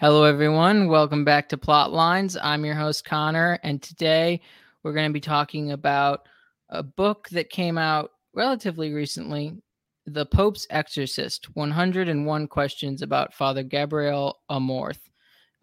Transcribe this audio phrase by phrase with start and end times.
[0.00, 0.86] Hello, everyone.
[0.86, 2.36] Welcome back to Plot Lines.
[2.40, 4.40] I'm your host, Connor, and today
[4.84, 6.28] we're going to be talking about
[6.68, 9.60] a book that came out relatively recently
[10.06, 15.00] The Pope's Exorcist 101 Questions About Father Gabriel Amorth,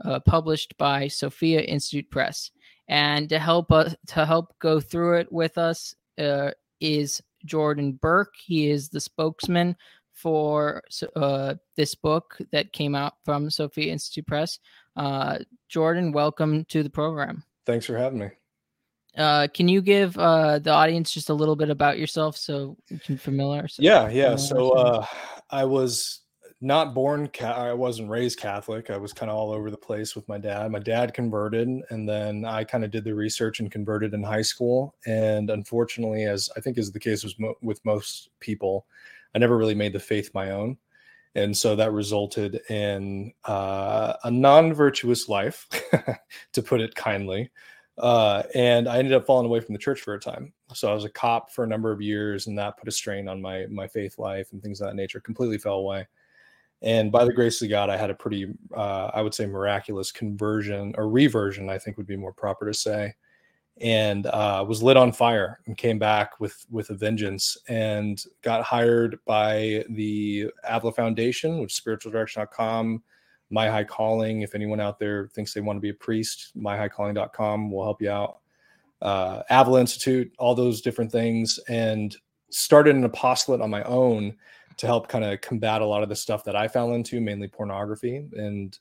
[0.04, 2.52] uh, published by Sophia Institute Press.
[2.90, 8.34] And to help us to help go through it with us uh, is Jordan Burke.
[8.46, 9.78] He is the spokesman
[10.16, 10.82] for
[11.16, 14.60] uh, this book that came out from Sophia Institute Press.
[14.96, 17.44] Uh, Jordan, welcome to the program.
[17.66, 18.30] Thanks for having me.
[19.18, 22.98] Uh, can you give uh, the audience just a little bit about yourself so we
[23.00, 23.68] can familiar?
[23.78, 24.36] Yeah, yeah.
[24.36, 25.06] So uh,
[25.50, 26.22] I was
[26.62, 28.90] not born, I wasn't raised Catholic.
[28.90, 30.72] I was kind of all over the place with my dad.
[30.72, 34.42] My dad converted, and then I kind of did the research and converted in high
[34.42, 34.96] school.
[35.06, 38.86] And unfortunately, as I think is the case with, mo- with most people,
[39.36, 40.78] I never really made the faith my own.
[41.36, 45.68] And so that resulted in uh, a non virtuous life,
[46.54, 47.52] to put it kindly.
[47.98, 50.54] Uh, and I ended up falling away from the church for a time.
[50.74, 53.28] So I was a cop for a number of years, and that put a strain
[53.28, 55.20] on my my faith life and things of that nature.
[55.20, 56.08] Completely fell away.
[56.82, 60.12] And by the grace of God, I had a pretty, uh, I would say, miraculous
[60.12, 61.70] conversion or reversion.
[61.70, 63.14] I think would be more proper to say
[63.82, 68.64] and uh, was lit on fire and came back with with a vengeance and got
[68.64, 73.04] hired by the Avila Foundation, which spiritualdirection.com,
[73.50, 74.42] My High Calling.
[74.42, 78.10] If anyone out there thinks they want to be a priest, myhighcalling.com will help you
[78.10, 78.40] out.
[79.02, 82.16] Uh, Institute, all those different things, and
[82.50, 84.36] started an apostolate on my own
[84.78, 87.50] to help kind of combat a lot of the stuff that I fell into, mainly
[87.50, 88.78] pornography, and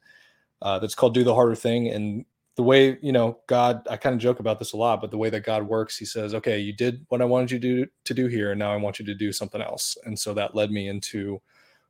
[0.63, 2.25] uh, that's called "Do the Harder Thing." And
[2.57, 5.19] the way you know god i kind of joke about this a lot but the
[5.19, 7.91] way that god works he says okay you did what i wanted you to do,
[8.05, 9.97] to do here and now i want you to do something else.
[10.05, 11.41] And so that led me into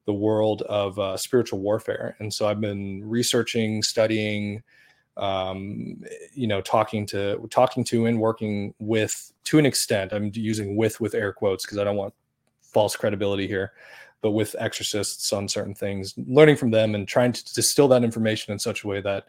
[0.06, 2.16] the world of uh, spiritual warfare.
[2.18, 4.62] And so i've been researching studying
[5.16, 10.76] um, you know talking to talking to and working with to an extent i'm using
[10.76, 12.12] with with air quotes because i don't want
[12.62, 13.72] false credibility here
[14.22, 18.52] but with exorcists on certain things learning from them and trying to distill that information
[18.52, 19.26] in such a way that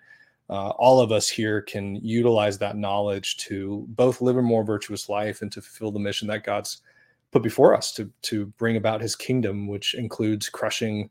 [0.50, 5.10] uh, all of us here can utilize that knowledge to both live a more virtuous
[5.10, 6.82] life and to fulfill the mission that God's
[7.32, 11.10] put before us to to bring about His kingdom, which includes crushing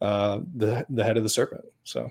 [0.00, 1.64] uh, the the head of the serpent.
[1.84, 2.10] So.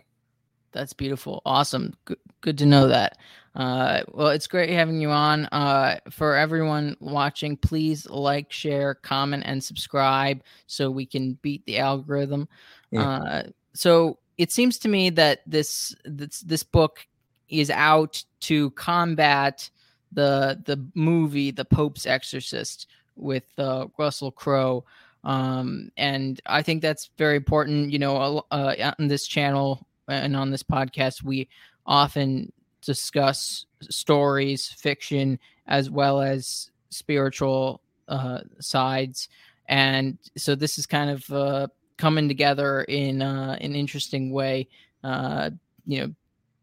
[0.71, 1.41] That's beautiful.
[1.45, 1.93] Awesome.
[2.03, 3.17] Good, good to know that.
[3.55, 5.45] Uh, well, it's great having you on.
[5.45, 11.77] Uh, for everyone watching, please like, share, comment, and subscribe so we can beat the
[11.77, 12.49] algorithm.
[12.95, 13.43] Uh,
[13.73, 17.05] so, it seems to me that this this this book
[17.49, 19.69] is out to combat
[20.11, 24.85] the the movie The Pope's Exorcist with uh, Russell Crowe.
[25.23, 27.91] Um, and I think that's very important.
[27.91, 31.49] You know, uh, on this channel and on this podcast, we
[31.85, 32.51] often
[32.81, 39.29] discuss stories, fiction, as well as spiritual uh, sides.
[39.67, 44.67] And so this is kind of uh, coming together in uh, an interesting way.
[45.03, 45.51] Uh,
[45.85, 46.13] you know,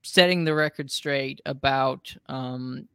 [0.02, 2.88] setting the record straight about um,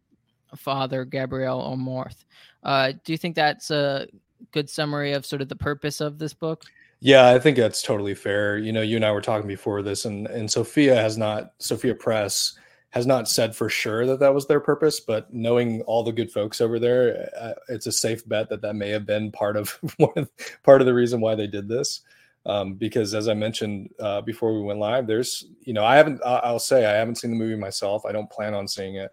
[0.56, 2.25] Father Gabriel Amorth.
[2.64, 4.08] Uh, do you think that's a
[4.52, 6.66] good summary of sort of the purpose of this book?
[7.00, 8.58] Yeah, I think that's totally fair.
[8.58, 11.94] You know, you and I were talking before this, and and Sophia has not Sophia
[11.94, 12.58] Press
[12.90, 16.31] has not said for sure that that was their purpose, but knowing all the good
[16.31, 19.80] folks over there, uh, it's a safe bet that that may have been part of
[20.64, 22.02] part of the reason why they did this
[22.47, 26.22] um, because as I mentioned uh, before we went live, there's you know I haven't
[26.25, 28.06] I'll say I haven't seen the movie myself.
[28.06, 29.12] I don't plan on seeing it,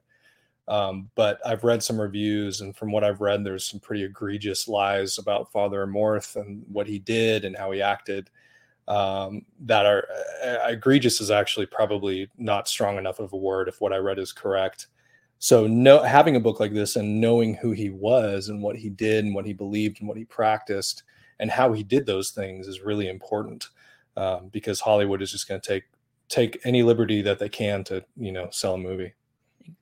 [0.68, 4.68] um, but I've read some reviews, and from what I've read, there's some pretty egregious
[4.68, 8.30] lies about Father Amorth and what he did and how he acted.
[8.86, 10.06] Um, that are
[10.44, 14.18] uh, egregious is actually probably not strong enough of a word if what I read
[14.18, 14.88] is correct.
[15.38, 18.90] So, no, having a book like this and knowing who he was and what he
[18.90, 21.02] did and what he believed and what he practiced
[21.38, 23.68] and how he did those things is really important
[24.16, 25.84] um, because Hollywood is just going to take
[26.28, 29.14] take any liberty that they can to you know sell a movie.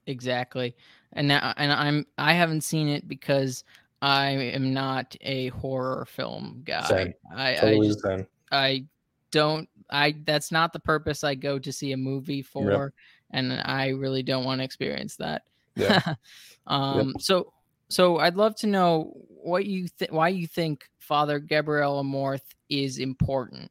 [0.06, 0.74] Exactly,
[1.12, 3.64] and now, and I'm I haven't seen it because
[4.00, 6.86] I am not a horror film guy.
[6.86, 7.14] Same.
[7.34, 8.06] I totally I, just,
[8.50, 8.84] I
[9.30, 12.90] don't I that's not the purpose I go to see a movie for, yep.
[13.30, 15.42] and I really don't want to experience that.
[15.76, 16.00] Yeah.
[16.66, 17.08] um.
[17.08, 17.20] Yep.
[17.20, 17.52] So
[17.92, 22.98] so I'd love to know what you th- why you think Father Gabriel Amorth is
[22.98, 23.70] important.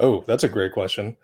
[0.00, 1.16] Oh, that's a great question.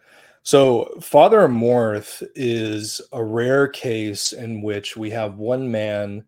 [0.43, 6.25] So Father Amorth is a rare case in which we have one man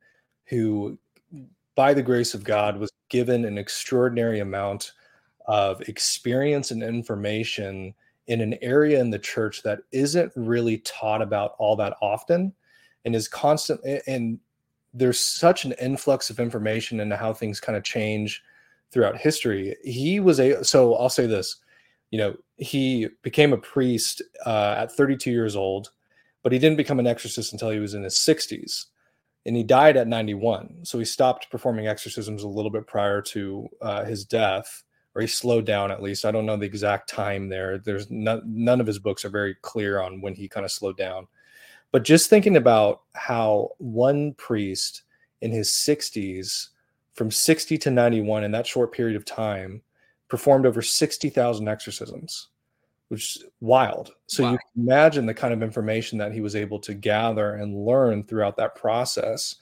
[0.47, 0.99] who,
[1.77, 4.93] by the grace of God, was given an extraordinary amount
[5.47, 7.95] of experience and information
[8.27, 12.53] in an area in the church that isn't really taught about all that often
[13.05, 14.39] and is constant and
[14.95, 18.43] there's such an influx of information into how things kind of change
[18.91, 21.57] throughout history he was a so i'll say this
[22.11, 25.91] you know he became a priest uh, at 32 years old
[26.43, 28.87] but he didn't become an exorcist until he was in his 60s
[29.47, 33.69] and he died at 91 so he stopped performing exorcisms a little bit prior to
[33.81, 34.85] uh, his death
[35.15, 36.25] or he slowed down at least.
[36.25, 37.79] I don't know the exact time there.
[37.79, 40.97] There's none, none of his books are very clear on when he kind of slowed
[40.97, 41.27] down.
[41.93, 45.03] But just thinking about how one priest
[45.41, 46.69] in his 60s,
[47.15, 49.83] from 60 to 91, in that short period of time,
[50.29, 52.49] performed over 60,000 exorcisms,
[53.09, 54.13] which is wild.
[54.27, 54.53] So wow.
[54.53, 58.25] you can imagine the kind of information that he was able to gather and learn
[58.25, 59.57] throughout that process.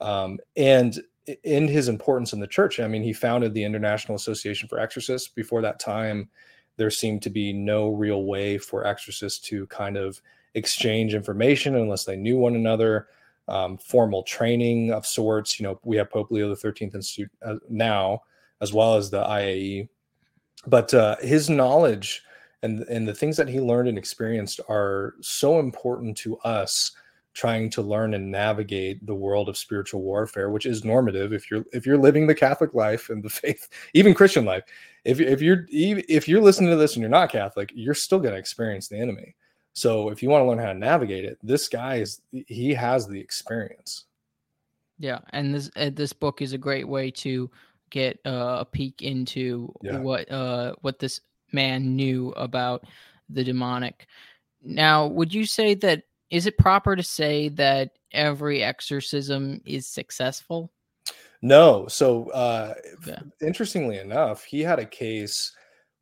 [0.00, 1.00] Um, and
[1.44, 2.80] in his importance in the church.
[2.80, 5.28] I mean, he founded the International Association for Exorcists.
[5.28, 6.28] Before that time,
[6.76, 10.20] there seemed to be no real way for exorcists to kind of
[10.54, 13.08] exchange information unless they knew one another.
[13.48, 15.58] Um, formal training of sorts.
[15.58, 18.22] You know, we have Pope Leo the Thirteenth Institute uh, now,
[18.60, 19.88] as well as the IAE.
[20.68, 22.22] But uh, his knowledge
[22.62, 26.92] and and the things that he learned and experienced are so important to us
[27.32, 31.64] trying to learn and navigate the world of spiritual warfare which is normative if you're
[31.72, 34.64] if you're living the catholic life and the faith even christian life
[35.04, 38.32] if, if you're if you're listening to this and you're not catholic you're still going
[38.32, 39.34] to experience the enemy
[39.80, 43.06] so if you want to learn how to navigate it this guy is he has
[43.06, 44.04] the experience
[44.98, 47.50] yeah and this uh, this book is a great way to
[47.90, 49.98] get uh, a peek into yeah.
[49.98, 51.20] what uh what this
[51.52, 52.84] man knew about
[53.30, 54.06] the demonic
[54.62, 60.70] now would you say that is it proper to say that every exorcism is successful?
[61.42, 61.86] No.
[61.88, 62.74] So, uh,
[63.40, 65.52] interestingly enough, he had a case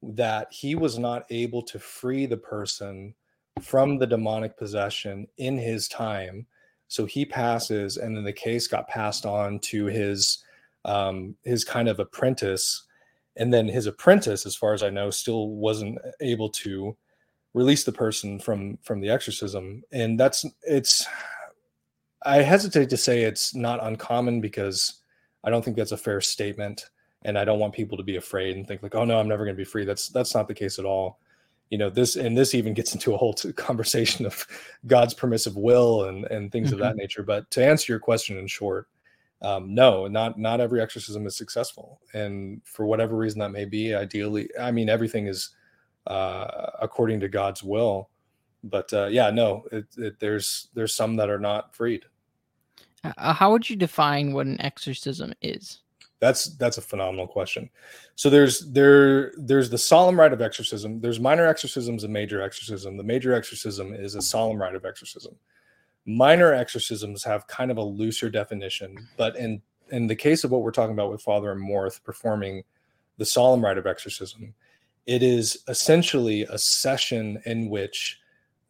[0.02, 3.14] that he was not able to free the person
[3.60, 6.46] from the demonic possession in his time.
[6.88, 10.43] So he passes, and then the case got passed on to his
[10.84, 12.84] um, his kind of apprentice,
[13.37, 16.96] and then his apprentice, as far as I know, still wasn't able to
[17.55, 19.82] release the person from from the exorcism.
[19.93, 21.06] And that's it's
[22.25, 25.02] i hesitate to say it's not uncommon because
[25.44, 26.87] i don't think that's a fair statement.
[27.22, 29.44] And i don't want people to be afraid and think like oh no i'm never
[29.44, 29.84] going to be free.
[29.84, 31.19] That's that's not the case at all
[31.70, 34.47] you know this and this even gets into a whole conversation of
[34.87, 36.75] god's permissive will and and things mm-hmm.
[36.75, 36.99] of that mm-hmm.
[36.99, 38.88] nature but to answer your question in short
[39.43, 43.94] um, no not not every exorcism is successful and for whatever reason that may be
[43.94, 45.50] ideally i mean everything is
[46.09, 48.09] uh, according to God's will.
[48.64, 52.05] But uh, yeah, no, it, it, there's there's some that are not freed.
[53.05, 55.82] Uh, how would you define what an exorcism is?
[56.20, 57.70] That's that's a phenomenal question.
[58.17, 61.00] So there's there there's the solemn rite of exorcism.
[61.00, 62.97] There's minor exorcisms and major exorcism.
[62.97, 65.37] The major exorcism is a solemn rite of exorcism.
[66.06, 70.62] Minor exorcisms have kind of a looser definition, but in in the case of what
[70.62, 72.62] we're talking about with Father Amorth performing
[73.17, 74.55] the solemn rite of exorcism,
[75.06, 78.21] it is essentially a session in which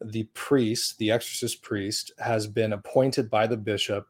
[0.01, 4.07] the priest, the exorcist priest, has been appointed by the bishop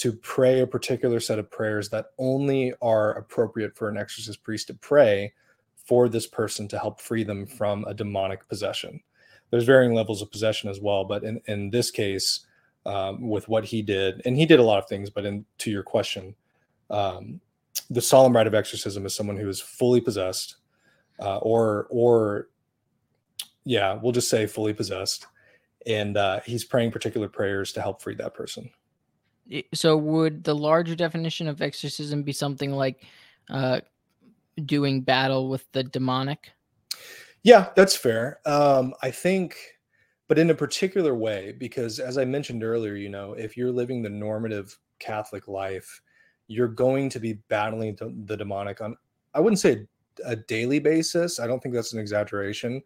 [0.00, 4.66] to pray a particular set of prayers that only are appropriate for an exorcist priest
[4.66, 5.30] to pray
[5.76, 8.98] for this person to help free them from a demonic possession.
[9.50, 12.46] There's varying levels of possession as well, but in, in this case,
[12.86, 15.70] um, with what he did, and he did a lot of things, but in, to
[15.70, 16.34] your question,
[16.88, 17.38] um,
[17.90, 20.56] the solemn rite of exorcism is someone who is fully possessed
[21.20, 22.48] uh, or or
[23.64, 25.26] yeah, we'll just say fully possessed,
[25.86, 28.70] and uh, he's praying particular prayers to help free that person.
[29.74, 33.04] So, would the larger definition of exorcism be something like
[33.48, 33.80] uh,
[34.64, 36.52] doing battle with the demonic?
[37.42, 38.40] Yeah, that's fair.
[38.46, 39.56] Um, I think,
[40.28, 44.02] but in a particular way, because as I mentioned earlier, you know, if you're living
[44.02, 46.00] the normative Catholic life,
[46.46, 48.96] you're going to be battling the demonic on,
[49.34, 49.86] I wouldn't say
[50.24, 51.40] a daily basis.
[51.40, 52.82] I don't think that's an exaggeration,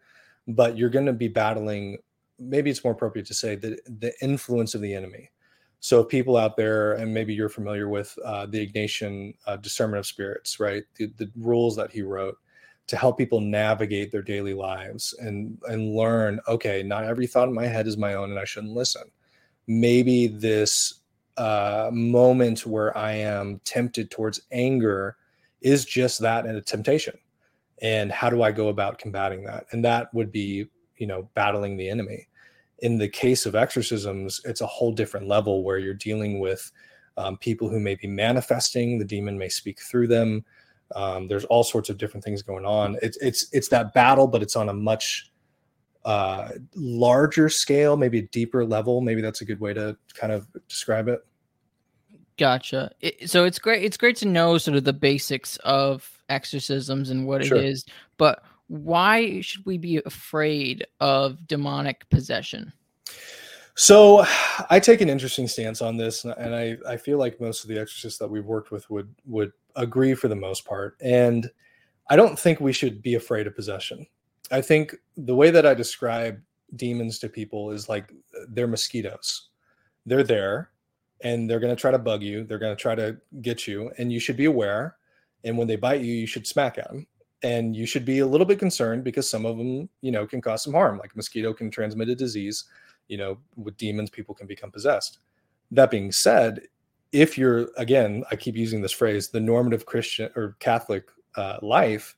[0.46, 1.98] but you're going to be battling.
[2.38, 5.30] Maybe it's more appropriate to say the the influence of the enemy.
[5.84, 10.06] So people out there, and maybe you're familiar with uh, the Ignatian uh, discernment of
[10.06, 10.82] spirits, right?
[10.94, 12.38] The, the rules that he wrote
[12.86, 16.40] to help people navigate their daily lives and and learn.
[16.48, 19.02] Okay, not every thought in my head is my own, and I shouldn't listen.
[19.66, 21.00] Maybe this
[21.36, 25.18] uh, moment where I am tempted towards anger
[25.60, 27.18] is just that and a temptation
[27.82, 30.66] and how do i go about combating that and that would be
[30.98, 32.28] you know battling the enemy
[32.80, 36.70] in the case of exorcisms it's a whole different level where you're dealing with
[37.16, 40.44] um, people who may be manifesting the demon may speak through them
[40.94, 44.42] um, there's all sorts of different things going on it's it's it's that battle but
[44.42, 45.30] it's on a much
[46.04, 49.00] uh, larger scale, maybe a deeper level.
[49.00, 51.24] Maybe that's a good way to kind of describe it.
[52.36, 52.90] Gotcha.
[53.00, 53.84] It, so it's great.
[53.84, 57.56] It's great to know sort of the basics of exorcisms and what sure.
[57.56, 57.84] it is,
[58.18, 62.72] but why should we be afraid of demonic possession?
[63.74, 64.24] So
[64.70, 67.78] I take an interesting stance on this, and I, I feel like most of the
[67.78, 70.96] exorcists that we've worked with would would agree for the most part.
[71.00, 71.50] And
[72.08, 74.06] I don't think we should be afraid of possession.
[74.50, 76.40] I think the way that I describe
[76.76, 78.12] demons to people is like
[78.48, 79.48] they're mosquitoes.
[80.06, 80.70] They're there
[81.22, 82.44] and they're going to try to bug you.
[82.44, 84.96] They're going to try to get you, and you should be aware.
[85.44, 87.06] And when they bite you, you should smack at them.
[87.44, 90.40] And you should be a little bit concerned because some of them, you know, can
[90.40, 90.98] cause some harm.
[90.98, 92.64] Like a mosquito can transmit a disease.
[93.06, 95.18] You know, with demons, people can become possessed.
[95.70, 96.62] That being said,
[97.12, 101.04] if you're again, I keep using this phrase, the normative Christian or Catholic
[101.36, 102.16] uh, life,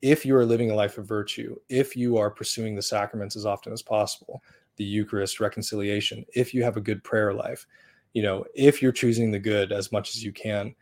[0.00, 3.46] if you are living a life of virtue, if you are pursuing the sacraments as
[3.46, 4.42] often as possible,
[4.76, 7.66] the Eucharist, reconciliation, if you have a good prayer life,
[8.14, 10.74] you know, if you're choosing the good as much as you can,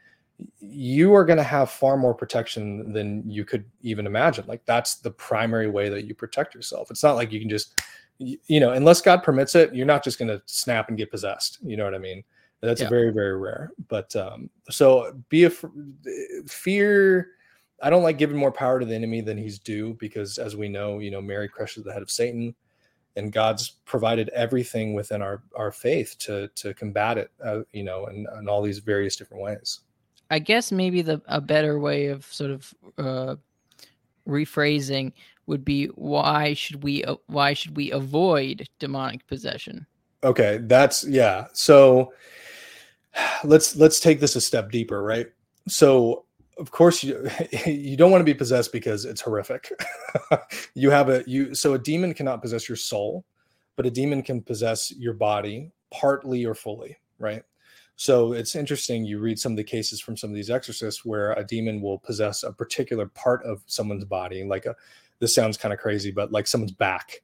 [0.60, 4.44] you are going to have far more protection than you could even imagine.
[4.46, 6.90] Like that's the primary way that you protect yourself.
[6.90, 7.80] It's not like you can just,
[8.18, 11.58] you know, unless God permits it, you're not just going to snap and get possessed.
[11.62, 12.22] You know what I mean?
[12.60, 12.88] That's yeah.
[12.88, 13.70] very, very rare.
[13.88, 15.50] But um, so be a
[16.46, 17.30] fear.
[17.82, 20.68] I don't like giving more power to the enemy than he's due because, as we
[20.68, 22.54] know, you know, Mary crushes the head of Satan
[23.16, 28.06] and God's provided everything within our our faith to to combat it, uh, you know,
[28.06, 29.80] in, in all these various different ways.
[30.30, 33.36] I guess maybe the a better way of sort of uh,
[34.28, 35.12] rephrasing
[35.46, 39.86] would be why should we uh, why should we avoid demonic possession?
[40.22, 41.46] Okay, that's yeah.
[41.52, 42.12] So
[43.44, 45.26] let's let's take this a step deeper, right?
[45.68, 46.24] So
[46.58, 47.28] of course you
[47.66, 49.70] you don't want to be possessed because it's horrific.
[50.74, 53.24] you have a you so a demon cannot possess your soul,
[53.76, 57.42] but a demon can possess your body partly or fully, right?
[58.00, 59.04] So it's interesting.
[59.04, 61.98] You read some of the cases from some of these exorcists where a demon will
[61.98, 64.74] possess a particular part of someone's body, like a
[65.18, 67.20] this sounds kind of crazy, but like someone's back.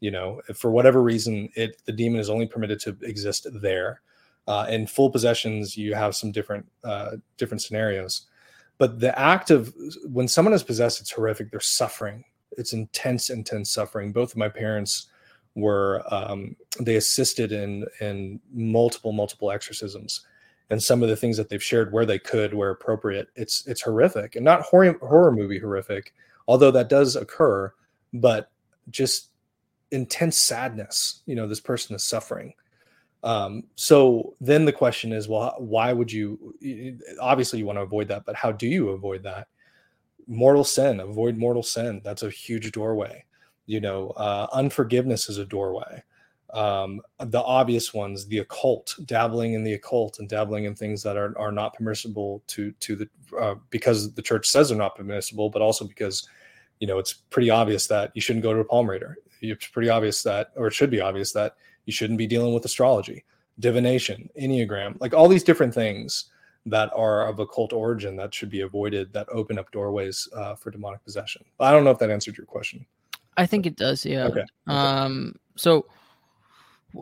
[0.00, 4.00] You know, for whatever reason, it the demon is only permitted to exist there.
[4.48, 8.26] Uh, in full possessions, you have some different uh, different scenarios
[8.78, 13.70] but the act of when someone is possessed it's horrific they're suffering it's intense intense
[13.70, 15.08] suffering both of my parents
[15.56, 20.24] were um, they assisted in in multiple multiple exorcisms
[20.70, 23.82] and some of the things that they've shared where they could where appropriate it's it's
[23.82, 26.12] horrific and not horror horror movie horrific
[26.46, 27.72] although that does occur
[28.12, 28.50] but
[28.90, 29.30] just
[29.90, 32.52] intense sadness you know this person is suffering
[33.26, 36.54] um, so then the question is, well, why would you?
[37.20, 39.48] Obviously, you want to avoid that, but how do you avoid that?
[40.28, 42.00] Mortal sin, avoid mortal sin.
[42.04, 43.24] That's a huge doorway.
[43.66, 46.02] You know, uh, unforgiveness is a doorway.
[46.54, 51.16] Um, the obvious ones, the occult, dabbling in the occult and dabbling in things that
[51.16, 53.08] are, are not permissible to to the
[53.38, 56.28] uh, because the church says they're not permissible, but also because
[56.78, 59.18] you know it's pretty obvious that you shouldn't go to a palm reader.
[59.42, 62.64] It's pretty obvious that, or it should be obvious that you shouldn't be dealing with
[62.64, 63.24] astrology,
[63.58, 66.30] divination, enneagram, like all these different things
[66.64, 70.70] that are of occult origin that should be avoided that open up doorways uh, for
[70.70, 71.44] demonic possession.
[71.60, 72.84] I don't know if that answered your question.
[73.36, 74.04] I think it does.
[74.04, 74.26] Yeah.
[74.26, 74.44] Okay.
[74.66, 75.34] Um.
[75.56, 75.86] So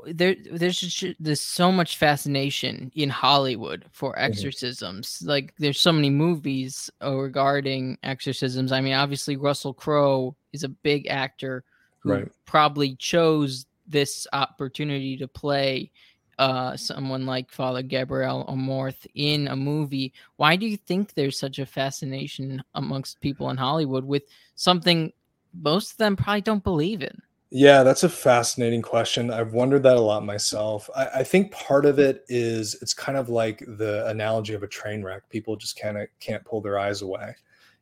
[0.06, 4.24] there, there's just there's so much fascination in Hollywood for mm-hmm.
[4.24, 5.08] exorcisms.
[5.08, 5.28] Mm-hmm.
[5.28, 8.72] Like there's so many movies uh, regarding exorcisms.
[8.72, 11.64] I mean, obviously Russell Crowe is a big actor
[12.00, 12.28] who right.
[12.46, 15.90] probably chose this opportunity to play
[16.38, 20.12] uh, someone like Father Gabriel Amorth in a movie.
[20.36, 24.24] Why do you think there's such a fascination amongst people in Hollywood with
[24.56, 25.12] something
[25.60, 27.22] most of them probably don't believe in?
[27.50, 29.30] Yeah, that's a fascinating question.
[29.30, 30.90] I've wondered that a lot myself.
[30.96, 34.66] I, I think part of it is it's kind of like the analogy of a
[34.66, 35.28] train wreck.
[35.28, 37.36] People just kind of can't pull their eyes away,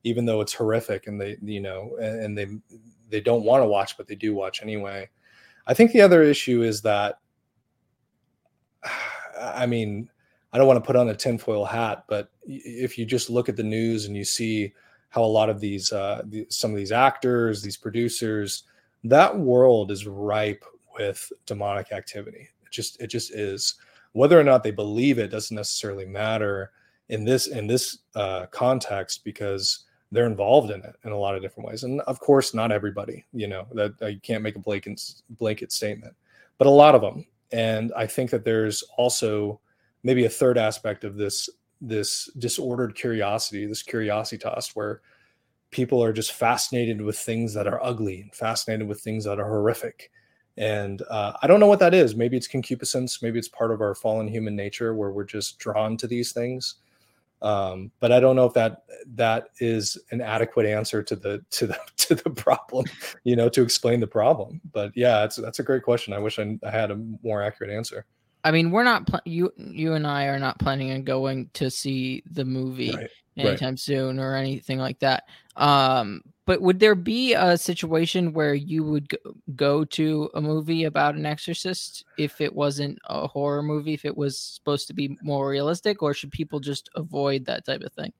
[0.04, 2.48] even though it's horrific and they, you know, and they
[3.08, 5.08] they don't want to watch, but they do watch anyway.
[5.66, 7.20] I think the other issue is that,
[9.40, 10.10] I mean,
[10.52, 13.56] I don't want to put on a tinfoil hat, but if you just look at
[13.56, 14.74] the news and you see
[15.12, 18.64] how a lot of these, uh, the, some of these actors, these producers,
[19.04, 20.64] that world is ripe
[20.98, 22.48] with demonic activity.
[22.64, 23.74] It just, it just is.
[24.12, 26.72] Whether or not they believe it doesn't necessarily matter
[27.08, 31.42] in this in this uh, context because they're involved in it in a lot of
[31.42, 31.84] different ways.
[31.84, 35.00] And of course, not everybody, you know, that uh, you can't make a blanket
[35.30, 36.14] blanket statement,
[36.58, 37.26] but a lot of them.
[37.52, 39.60] And I think that there's also
[40.02, 41.50] maybe a third aspect of this
[41.82, 45.02] this disordered curiosity, this curiositas, where
[45.72, 49.48] people are just fascinated with things that are ugly and fascinated with things that are
[49.48, 50.10] horrific.
[50.56, 52.14] And uh, i don't know what that is.
[52.14, 53.22] Maybe it's concupiscence.
[53.22, 56.76] Maybe it's part of our fallen human nature where we're just drawn to these things.
[57.40, 58.84] Um, but i don't know if that
[59.16, 62.84] that is an adequate answer to the to the to the problem
[63.24, 64.60] you know to explain the problem.
[64.72, 66.14] But yeah it's that's a great question.
[66.14, 68.06] I wish i, I had a more accurate answer
[68.44, 71.70] I mean, we're not pl- you you and I are not planning on going to
[71.70, 75.24] see the movie right anytime soon or anything like that.
[75.56, 79.18] Um, but would there be a situation where you would go,
[79.54, 84.16] go to a movie about an exorcist if it wasn't a horror movie, if it
[84.16, 88.12] was supposed to be more realistic, or should people just avoid that type of thing?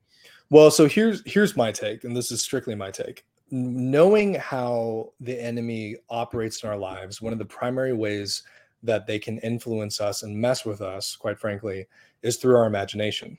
[0.50, 3.24] Well, so here's here's my take, and this is strictly my take.
[3.50, 8.42] Knowing how the enemy operates in our lives, one of the primary ways
[8.82, 11.86] that they can influence us and mess with us, quite frankly,
[12.22, 13.38] is through our imagination.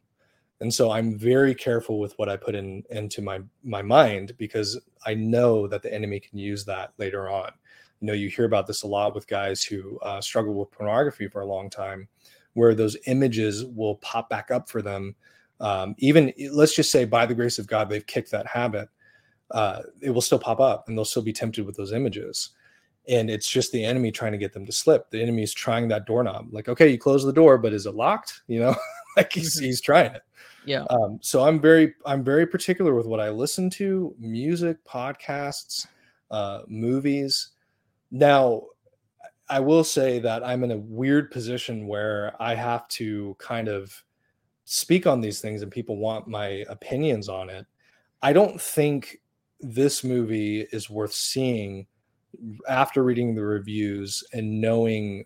[0.61, 4.79] And so i'm very careful with what i put in into my my mind because
[5.05, 7.51] i know that the enemy can use that later on.
[7.99, 11.27] You know you hear about this a lot with guys who uh, struggle with pornography
[11.27, 12.07] for a long time
[12.53, 15.15] where those images will pop back up for them.
[15.59, 18.87] Um, even let's just say by the grace of god they've kicked that habit
[19.51, 22.51] uh, it will still pop up and they'll still be tempted with those images
[23.07, 25.87] and it's just the enemy trying to get them to slip the enemy is trying
[25.87, 28.75] that doorknob like okay you close the door but is it locked you know
[29.17, 29.65] like he's, mm-hmm.
[29.65, 30.23] he's trying it
[30.65, 30.85] yeah.
[30.89, 35.87] Um, so I'm very I'm very particular with what I listen to, music, podcasts,
[36.31, 37.49] uh, movies.
[38.11, 38.63] Now,
[39.49, 43.93] I will say that I'm in a weird position where I have to kind of
[44.65, 47.65] speak on these things and people want my opinions on it.
[48.21, 49.19] I don't think
[49.59, 51.87] this movie is worth seeing
[52.67, 55.25] after reading the reviews and knowing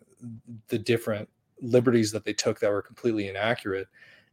[0.68, 1.30] the different
[1.62, 3.88] liberties that they took that were completely inaccurate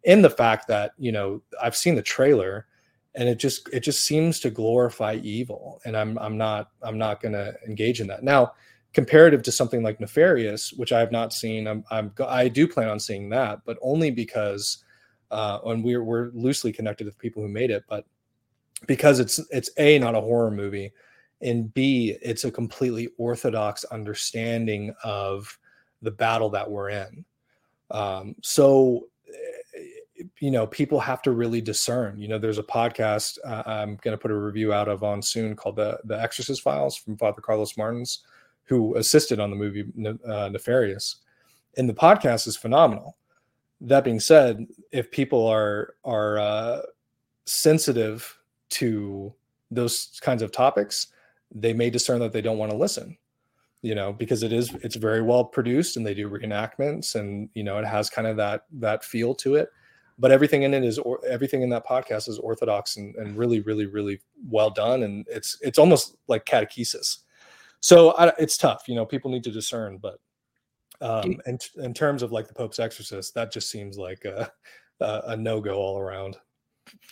[0.05, 2.67] in the fact that you know I've seen the trailer
[3.15, 7.21] and it just it just seems to glorify evil and I'm I'm not I'm not
[7.21, 8.23] going to engage in that.
[8.23, 8.53] Now,
[8.93, 12.89] comparative to something like Nefarious, which I have not seen, I'm, I'm I do plan
[12.89, 14.85] on seeing that, but only because
[15.31, 18.05] uh and we're we're loosely connected with people who made it, but
[18.87, 20.93] because it's it's a not a horror movie
[21.45, 25.59] and b it's a completely orthodox understanding of
[26.03, 27.25] the battle that we're in.
[27.91, 29.07] Um, so
[30.41, 32.19] you know people have to really discern.
[32.19, 35.23] You know there's a podcast uh, i'm going to put a review out of on
[35.23, 38.25] soon called the the exorcist files from father carlos martins
[38.65, 39.85] who assisted on the movie
[40.29, 41.17] uh, nefarious.
[41.77, 43.17] And the podcast is phenomenal.
[43.81, 46.81] That being said if people are are uh,
[47.45, 48.39] sensitive
[48.71, 49.35] to
[49.71, 51.09] those kinds of topics
[51.53, 53.17] they may discern that they don't want to listen
[53.85, 57.63] you know because it is it's very well produced and they do reenactments and you
[57.63, 59.69] know it has kind of that that feel to it.
[60.19, 63.61] But everything in it is or everything in that podcast is orthodox and, and really
[63.61, 67.19] really really well done and it's it's almost like catechesis.
[67.81, 70.19] So I, it's tough you know people need to discern but
[71.03, 74.51] um in, in terms of like the pope's exorcist that just seems like a,
[75.01, 76.39] a, a no-go all around.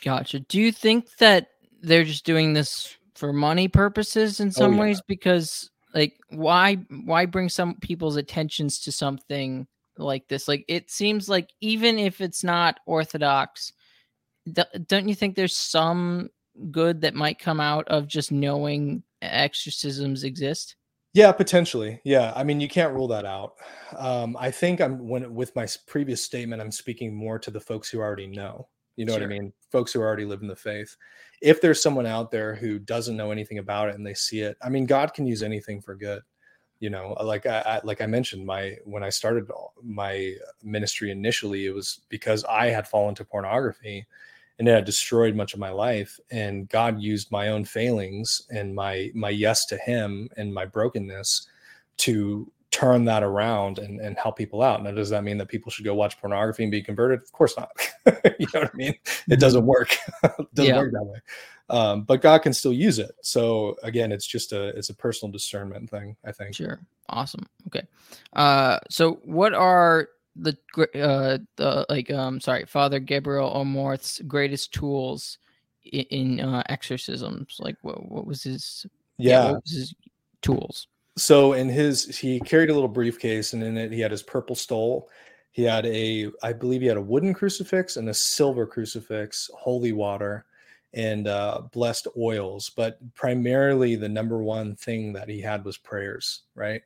[0.03, 0.41] Gotcha.
[0.41, 1.49] Do you think that
[1.83, 4.81] they're just doing this for money purposes in oh, some oh, yeah.
[4.81, 9.67] ways because like why why bring some people's attentions to something
[9.99, 10.49] like this.
[10.49, 13.73] Like it seems like even if it's not orthodox,
[14.53, 16.31] don't you think there's some
[16.71, 20.77] good that might come out of just knowing exorcisms exist?
[21.15, 22.01] Yeah, potentially.
[22.05, 23.57] Yeah, I mean, you can't rule that out.
[23.99, 27.91] Um, I think I'm when with my previous statement, I'm speaking more to the folks
[27.91, 28.69] who already know.
[28.97, 29.21] You know sure.
[29.21, 29.53] what I mean?
[29.71, 30.97] Folks who already live in the faith.
[31.43, 34.57] If there's someone out there who doesn't know anything about it and they see it,
[34.63, 36.23] I mean, God can use anything for good
[36.83, 39.49] you know uh, like I, I, like i mentioned my when i started
[39.83, 44.05] my ministry initially it was because i had fallen to pornography
[44.59, 48.75] and it had destroyed much of my life and god used my own failings and
[48.75, 51.47] my my yes to him and my brokenness
[51.99, 55.71] to turn that around and, and help people out now does that mean that people
[55.71, 57.71] should go watch pornography and be converted of course not
[58.41, 59.35] you know what i mean it mm-hmm.
[59.39, 60.81] doesn't work it doesn't yeah.
[60.81, 61.19] work that way
[61.73, 63.13] um, but God can still use it.
[63.23, 66.17] So again, it's just a it's a personal discernment thing.
[66.23, 66.55] I think.
[66.55, 66.81] Sure.
[67.09, 67.47] Awesome.
[67.69, 67.87] Okay.
[68.35, 70.57] Uh, so what are the
[70.95, 75.39] uh the like um sorry Father Gabriel Amorth's greatest tools
[75.85, 77.57] in, in uh, exorcisms?
[77.59, 79.95] Like what what was his yeah, yeah was his
[80.43, 80.89] tools?
[81.17, 84.57] So in his he carried a little briefcase and in it he had his purple
[84.57, 85.09] stole.
[85.51, 89.93] He had a I believe he had a wooden crucifix and a silver crucifix, holy
[89.93, 90.47] water
[90.95, 96.43] and uh, blessed oils, but primarily the number one thing that he had was prayers,
[96.55, 96.83] right?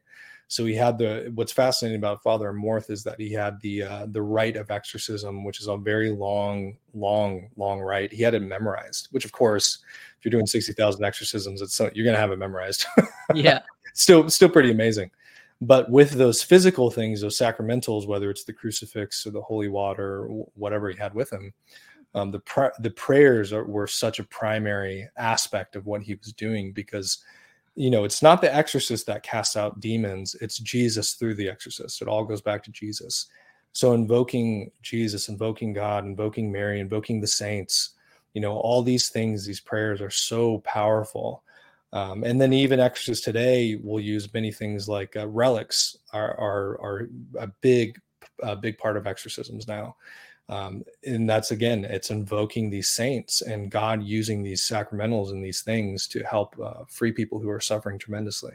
[0.48, 4.06] So he had the what's fascinating about Father Amorth is that he had the uh,
[4.10, 8.12] the rite of exorcism, which is a very long, long, long rite.
[8.12, 9.78] He had it memorized, which of course,
[10.18, 12.86] if you're doing sixty thousand exorcisms, it's so, you're gonna have it memorized.
[13.34, 13.60] yeah,
[14.02, 15.10] still still pretty amazing.
[15.60, 20.26] But with those physical things, those sacramentals, whether it's the crucifix or the holy water,
[20.26, 21.52] or whatever he had with him,
[22.14, 26.32] um, the pr- the prayers are, were such a primary aspect of what he was
[26.32, 27.24] doing because
[27.76, 32.00] you know, it's not the exorcist that casts out demons, it's Jesus through the exorcist.
[32.00, 33.26] It all goes back to Jesus.
[33.72, 37.90] So invoking Jesus, invoking God, invoking Mary, invoking the saints,
[38.32, 41.42] you know, all these things, these prayers are so powerful.
[41.92, 46.80] Um, and then even exorcists today will use many things like uh, relics are, are,
[46.80, 48.00] are a big,
[48.42, 49.96] a big part of exorcisms now.
[50.48, 55.62] Um, and that's again it's invoking these saints and god using these sacramentals and these
[55.62, 58.52] things to help uh, free people who are suffering tremendously.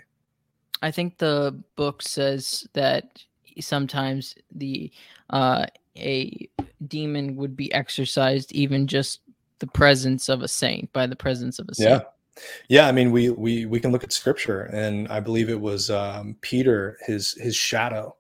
[0.82, 3.22] I think the book says that
[3.60, 4.90] sometimes the
[5.32, 5.66] uh,
[5.98, 6.50] a
[6.88, 9.20] demon would be exorcised even just
[9.60, 11.90] the presence of a saint by the presence of a saint.
[11.90, 12.02] Yeah
[12.68, 15.90] yeah i mean we we we can look at scripture and i believe it was
[15.90, 18.16] um, peter his his shadow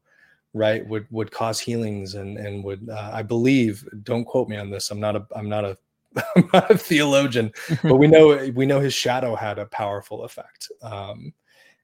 [0.53, 4.69] right would would cause healings and and would uh, i believe don't quote me on
[4.69, 5.77] this i'm not a i'm not a
[6.35, 7.51] I'm not a theologian,
[7.83, 10.69] but we know we know his shadow had a powerful effect.
[10.81, 11.33] Um,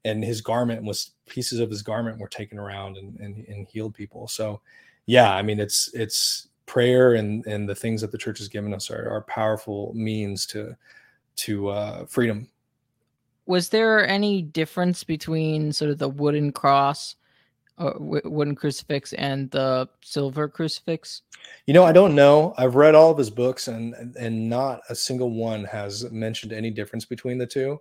[0.06, 3.94] and his garment was pieces of his garment were taken around and, and, and healed
[3.94, 4.28] people.
[4.28, 4.62] So
[5.06, 8.74] yeah, I mean it's it's prayer and and the things that the church has given
[8.74, 10.76] us are, are powerful means to
[11.38, 12.50] to uh, freedom.
[13.46, 17.16] Was there any difference between sort of the wooden cross
[17.78, 21.22] uh, wooden crucifix and the silver crucifix?
[21.66, 22.54] You know, I don't know.
[22.58, 26.72] I've read all of his books, and and not a single one has mentioned any
[26.72, 27.80] difference between the two.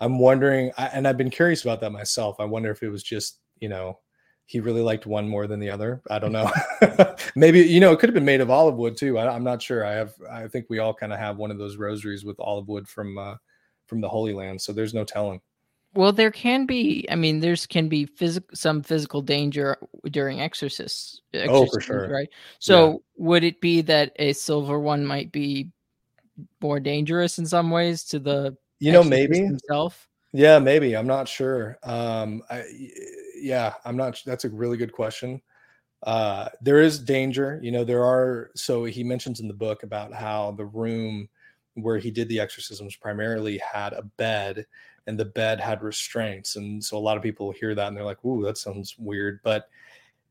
[0.00, 2.36] I'm wondering, and I've been curious about that myself.
[2.40, 3.98] I wonder if it was just you know
[4.46, 6.02] he really liked one more than the other.
[6.10, 6.50] I don't know.
[7.36, 9.18] Maybe you know it could have been made of olive wood too.
[9.18, 9.84] I, am not sure.
[9.84, 10.14] I have.
[10.30, 13.16] I think we all kind of have one of those rosaries with olive wood from
[13.16, 13.36] uh,
[13.86, 15.40] from the Holy Land, so there's no telling.
[15.94, 17.06] Well, there can be.
[17.10, 19.78] I mean, there's can be physical some physical danger
[20.10, 21.22] during exorcists.
[21.34, 22.08] oh, for sure.
[22.08, 22.28] Right.
[22.58, 22.96] So, yeah.
[23.16, 25.70] would it be that a silver one might be
[26.60, 30.08] more dangerous in some ways to the you know maybe himself?
[30.32, 30.96] Yeah, maybe.
[30.96, 31.78] I'm not sure.
[31.84, 32.64] Um, I,
[33.34, 34.20] yeah, I'm not.
[34.24, 35.40] That's a really good question.
[36.02, 37.58] Uh, there is danger.
[37.62, 38.50] You know, there are.
[38.54, 41.28] So he mentions in the book about how the room
[41.74, 44.66] where he did the exorcisms primarily had a bed
[45.06, 46.56] and the bed had restraints.
[46.56, 49.40] And so a lot of people hear that and they're like, ooh, that sounds weird.
[49.42, 49.68] But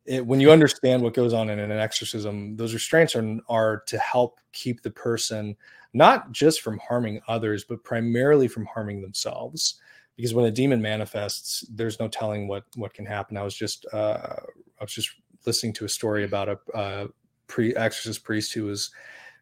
[0.06, 3.98] it, when you understand what goes on in an exorcism, those restraints are, are to
[4.00, 5.56] help keep the person
[5.94, 9.76] not just from harming others, but primarily from harming themselves.
[10.16, 13.38] Because when a demon manifests, there's no telling what what can happen.
[13.38, 14.36] I was just uh,
[14.80, 15.12] I was just
[15.46, 17.08] listening to a story about a, a
[17.48, 18.92] pre exorcist priest who was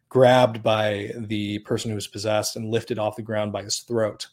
[0.08, 4.26] grabbed by the person who was possessed and lifted off the ground by his throat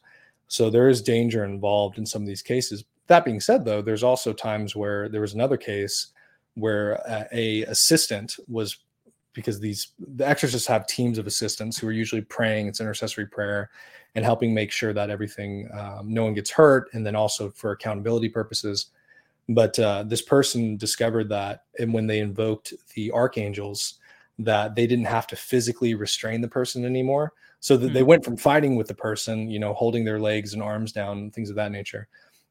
[0.50, 2.84] so there is danger involved in some of these cases.
[3.08, 6.08] That being said, though, there's also times where there was another case
[6.56, 8.78] where a, a assistant was
[9.34, 13.70] because these the exorcists have teams of assistants who are usually praying it's intercessory prayer
[14.16, 17.72] and helping make sure that everything um, no one gets hurt and then also for
[17.72, 18.88] accountability purposes
[19.50, 23.96] but uh, this person discovered that and when they invoked the archangels
[24.38, 27.94] that they didn't have to physically restrain the person anymore so that mm-hmm.
[27.94, 28.08] they hmm.
[28.08, 31.50] went from fighting with the person you know holding their legs and arms down things
[31.50, 32.08] of that nature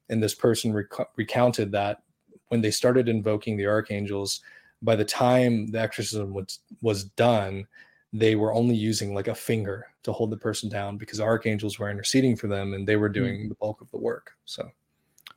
[0.09, 2.01] and this person rec- recounted that
[2.49, 4.41] when they started invoking the archangels
[4.81, 7.65] by the time the exorcism was was done
[8.11, 11.91] they were only using like a finger to hold the person down because archangels were
[11.91, 13.49] interceding for them and they were doing mm-hmm.
[13.49, 14.67] the bulk of the work so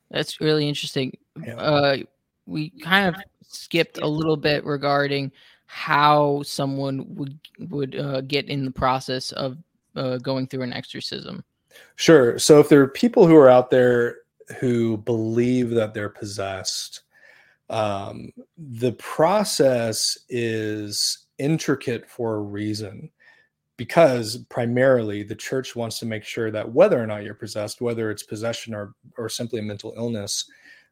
[0.09, 1.55] that's really interesting yeah.
[1.55, 1.97] uh,
[2.45, 5.31] we kind of skipped a little bit regarding
[5.65, 9.57] how someone would would uh, get in the process of
[9.95, 11.43] uh, going through an exorcism.
[11.95, 12.37] Sure.
[12.37, 14.17] So if there are people who are out there
[14.59, 17.02] who believe that they're possessed,
[17.73, 23.09] um, the process is intricate for a reason
[23.77, 28.11] because primarily the church wants to make sure that whether or not you're possessed, whether
[28.11, 30.45] it's possession or or simply mental illness,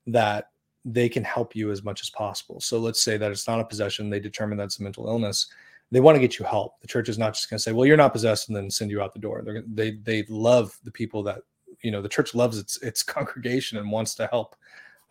[0.08, 0.50] that
[0.84, 2.60] they can help you as much as possible.
[2.60, 5.52] So let's say that it's not a possession, they determine that's a mental illness.
[5.92, 6.82] They want to get you help.
[6.82, 8.90] The church is not just going to say, "Well, you're not possessed," and then send
[8.90, 9.44] you out the door.
[9.46, 11.42] They're, they they love the people that
[11.84, 12.02] you know.
[12.02, 14.56] The church loves its its congregation and wants to help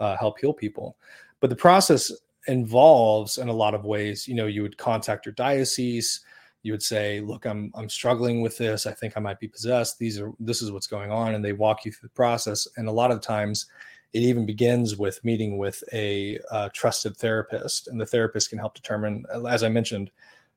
[0.01, 0.97] uh, help heal people.
[1.41, 2.13] But the process
[2.47, 6.21] involves, in a lot of ways, you know, you would contact your diocese.
[6.63, 8.87] You would say, "Look, I'm I'm struggling with this.
[8.87, 9.99] I think I might be possessed.
[9.99, 12.69] These are this is what's going on," and they walk you through the process.
[12.77, 13.67] And a lot of times,
[14.13, 18.75] it even begins with meeting with a uh, trusted therapist, and the therapist can help
[18.75, 20.11] determine, as I mentioned,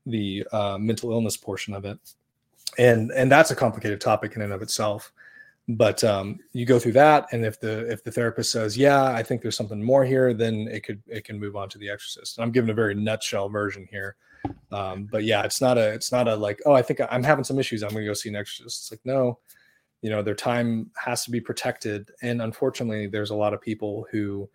[0.06, 1.98] the uh, mental illness portion of it,
[2.78, 5.14] and and that's a complicated topic in and of itself.
[5.70, 9.24] But um, you go through that, and if the if the therapist says, "Yeah, I
[9.24, 12.38] think there's something more here," then it could it can move on to the exorcist.
[12.38, 14.18] And I'm giving a very nutshell version here,
[14.74, 17.46] um, but yeah, it's not a it's not a like, oh, I think I'm having
[17.46, 17.82] some issues.
[17.82, 18.82] I'm going to go see an exorcist.
[18.82, 19.40] It's like no,
[20.04, 24.06] you know their time has to be protected and unfortunately there's a lot of people
[24.12, 24.48] who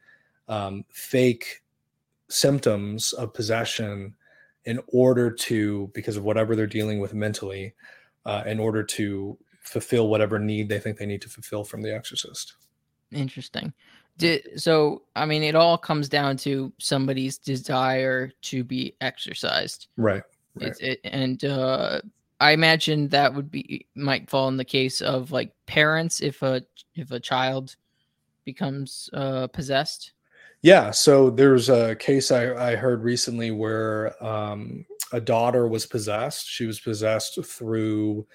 [0.46, 1.62] um, fake
[2.28, 4.14] symptoms of possession
[4.66, 7.74] in order to because of whatever they're dealing with mentally
[8.26, 9.36] uh, in order to
[9.68, 12.54] fulfill whatever need they think they need to fulfill from the exorcist
[13.12, 13.72] interesting
[14.16, 20.22] Did, so i mean it all comes down to somebody's desire to be exorcised right,
[20.54, 20.74] right.
[20.80, 22.00] It, and uh,
[22.40, 26.62] I imagine that would be might fall in the case of like parents if a
[26.94, 27.74] if a child
[28.44, 30.12] becomes uh, possessed.
[30.62, 36.48] Yeah, so there's a case I, I heard recently where um, a daughter was possessed.
[36.48, 38.26] She was possessed through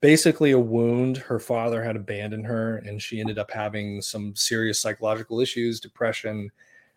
[0.00, 1.16] basically a wound.
[1.16, 6.50] Her father had abandoned her, and she ended up having some serious psychological issues, depression,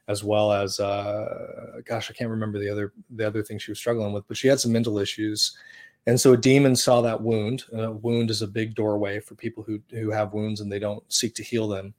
[0.07, 3.79] as well as uh, gosh, I can't remember the other the other thing she was
[3.79, 5.55] struggling with, but she had some mental issues
[6.07, 7.65] and so a demon saw that wound.
[7.73, 11.03] A wound is a big doorway for people who who have wounds and they don't
[11.11, 11.93] seek to heal them.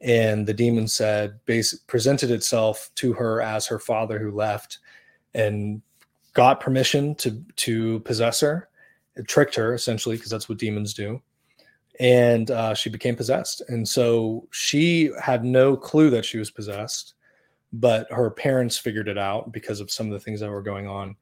[0.00, 4.78] And the demon said, base, presented itself to her as her father who left,
[5.34, 5.82] and
[6.32, 8.68] got permission to to possess her.
[9.16, 11.20] It tricked her essentially because that's what demons do.
[12.00, 13.62] And uh, she became possessed.
[13.68, 17.14] And so she had no clue that she was possessed,
[17.72, 20.88] but her parents figured it out because of some of the things that were going
[20.88, 21.16] on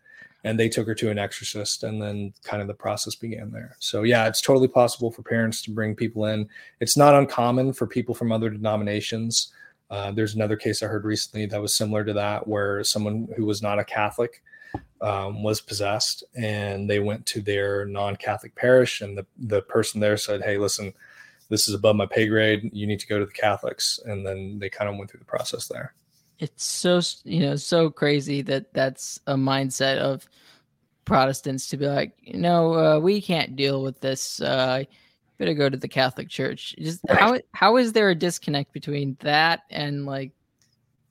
[0.44, 3.76] and they took her to an exorcist and then kind of the process began there
[3.78, 6.48] so yeah it's totally possible for parents to bring people in
[6.80, 9.52] it's not uncommon for people from other denominations
[9.90, 13.44] uh, there's another case i heard recently that was similar to that where someone who
[13.44, 14.42] was not a catholic
[15.00, 20.16] um, was possessed and they went to their non-catholic parish and the, the person there
[20.16, 20.92] said hey listen
[21.48, 24.58] this is above my pay grade you need to go to the catholics and then
[24.58, 25.94] they kind of went through the process there
[26.38, 30.28] it's so you know so crazy that that's a mindset of
[31.10, 34.40] Protestants to be like, no, uh, we can't deal with this.
[34.40, 34.84] Uh,
[35.38, 36.76] better go to the Catholic Church.
[36.78, 40.30] Just how how is there a disconnect between that and like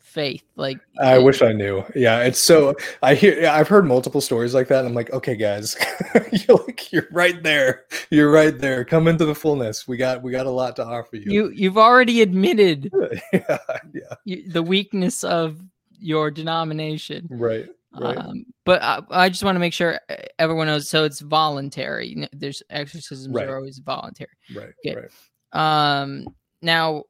[0.09, 0.43] faith.
[0.55, 1.83] Like I it, wish I knew.
[1.95, 4.85] Yeah, it's so I hear I've heard multiple stories like that.
[4.85, 5.77] I'm like, okay, guys,
[6.31, 7.85] you're like you're right there.
[8.09, 8.83] You're right there.
[8.83, 9.87] Come into the fullness.
[9.87, 11.31] We got we got a lot to offer you.
[11.31, 12.91] You you've already admitted
[13.33, 13.57] yeah,
[13.93, 14.15] yeah.
[14.25, 15.61] You, the weakness of
[15.99, 17.27] your denomination.
[17.29, 17.67] Right.
[17.99, 18.17] Right.
[18.17, 19.99] Um, but I, I just want to make sure
[20.37, 20.89] everyone knows.
[20.89, 22.27] So it's voluntary.
[22.33, 23.47] There's exorcisms right.
[23.47, 24.29] are always voluntary.
[24.53, 24.69] Right.
[24.85, 24.95] Okay.
[24.95, 26.01] Right.
[26.01, 26.27] Um.
[26.61, 27.05] Now,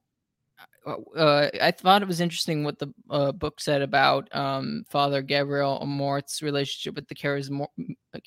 [0.86, 5.80] uh, I thought it was interesting what the uh, book said about um, Father Gabriel
[5.84, 7.68] Amorth's relationship with the charism-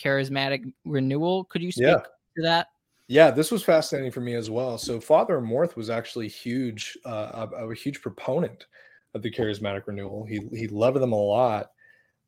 [0.02, 1.44] charismatic renewal.
[1.44, 2.02] Could you speak yeah.
[2.36, 2.68] to that?
[3.08, 4.78] Yeah, this was fascinating for me as well.
[4.78, 8.66] So Father Amorth was actually huge, uh, a, a, huge proponent
[9.14, 10.24] of the charismatic renewal.
[10.24, 11.72] He he loved them a lot,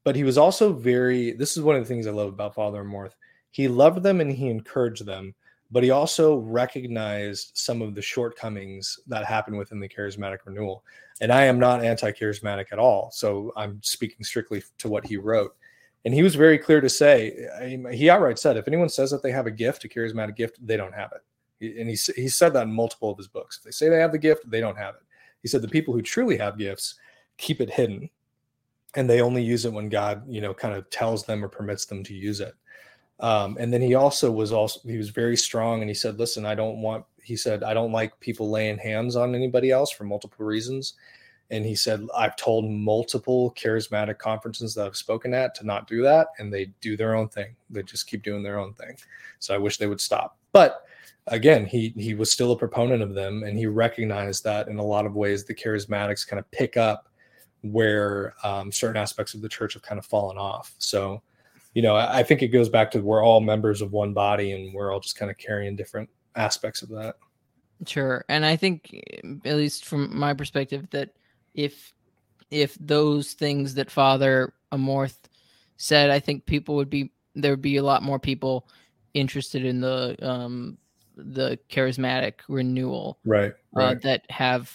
[0.05, 1.33] but he was also very.
[1.33, 3.15] This is one of the things I love about Father Amorth.
[3.51, 5.35] He loved them and he encouraged them,
[5.71, 10.85] but he also recognized some of the shortcomings that happen within the charismatic renewal.
[11.21, 13.11] And I am not anti charismatic at all.
[13.13, 15.57] So I'm speaking strictly to what he wrote.
[16.05, 17.49] And he was very clear to say,
[17.93, 20.77] he outright said, if anyone says that they have a gift, a charismatic gift, they
[20.77, 21.79] don't have it.
[21.81, 23.57] And he, he said that in multiple of his books.
[23.59, 25.03] If they say they have the gift, they don't have it.
[25.41, 26.97] He said the people who truly have gifts
[27.39, 28.11] keep it hidden
[28.97, 31.85] and they only use it when God, you know, kind of tells them or permits
[31.85, 32.55] them to use it.
[33.21, 36.45] Um, and then he also was also he was very strong and he said, listen,
[36.45, 40.05] I don't want he said, I don't like people laying hands on anybody else for
[40.05, 40.95] multiple reasons.
[41.51, 46.03] And he said, I've told multiple charismatic conferences that I've spoken at to not do
[46.03, 47.55] that, and they do their own thing.
[47.71, 48.97] They just keep doing their own thing.
[49.39, 50.39] So I wish they would stop.
[50.53, 50.85] But
[51.27, 54.85] again, he he was still a proponent of them, and he recognized that in a
[54.85, 57.09] lot of ways the charismatics kind of pick up
[57.63, 60.75] where um, certain aspects of the church have kind of fallen off.
[60.79, 61.23] So
[61.75, 64.73] you know, I think it goes back to we're all members of one body and
[64.73, 67.17] we're all just kind of carrying different aspects of that.
[67.87, 68.25] Sure.
[68.29, 69.03] And I think
[69.45, 71.11] at least from my perspective that
[71.55, 71.93] if
[72.51, 75.19] if those things that Father Amorth
[75.77, 78.69] said, I think people would be there would be a lot more people
[79.13, 80.79] interested in the um
[81.17, 83.19] the charismatic renewal.
[83.25, 83.53] Right.
[83.77, 83.97] Uh, right.
[83.97, 84.73] Uh, that have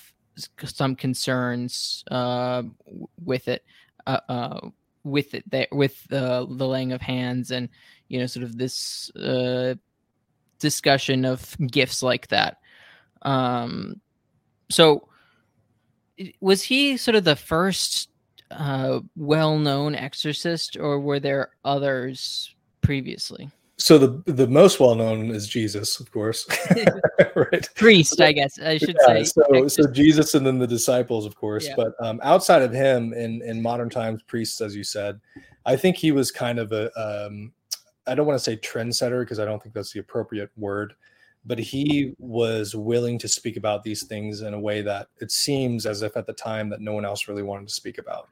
[0.66, 2.64] some concerns uh
[3.24, 3.64] with it.
[4.06, 4.70] Uh, uh
[5.04, 7.70] with it there with uh, the laying of hands and
[8.08, 9.74] you know sort of this uh,
[10.60, 12.58] discussion of gifts like that
[13.22, 14.00] um
[14.70, 15.08] so
[16.42, 18.10] was he sort of the first
[18.52, 23.50] uh, well-known exorcist, or were there others previously?
[23.80, 26.46] So the the most well known is Jesus, of course,
[27.36, 27.70] right?
[27.76, 29.24] Priest, I guess I should yeah, say.
[29.24, 31.66] So, so Jesus and then the disciples, of course.
[31.66, 31.76] Yeah.
[31.78, 35.22] But um, outside of him, in in modern times, priests, as you said,
[35.66, 37.54] I think he was kind of a um,
[38.06, 40.94] I don't want to say trendsetter because I don't think that's the appropriate word,
[41.46, 45.86] but he was willing to speak about these things in a way that it seems
[45.86, 48.28] as if at the time that no one else really wanted to speak about.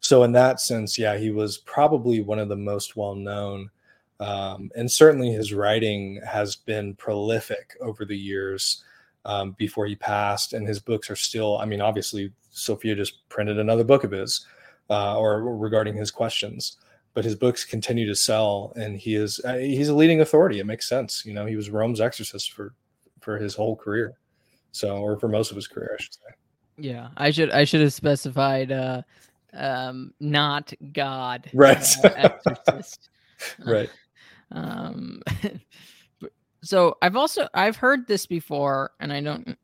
[0.00, 3.70] So in that sense, yeah, he was probably one of the most well known
[4.20, 8.82] um, and certainly his writing has been prolific over the years
[9.24, 10.52] um, before he passed.
[10.52, 14.46] And his books are still, I mean, obviously, Sophia just printed another book of his
[14.90, 16.78] uh, or regarding his questions.
[17.14, 20.60] But his books continue to sell, and he is uh, he's a leading authority.
[20.60, 21.46] It makes sense, you know.
[21.46, 22.74] He was Rome's exorcist for
[23.20, 24.18] for his whole career,
[24.70, 26.20] so or for most of his career, I should say.
[26.76, 29.02] Yeah, I should I should have specified uh,
[29.52, 31.84] um, not God, right?
[32.04, 33.08] Uh, exorcist,
[33.66, 33.90] right.
[34.50, 35.22] Um,
[36.62, 39.56] so I've also I've heard this before, and I don't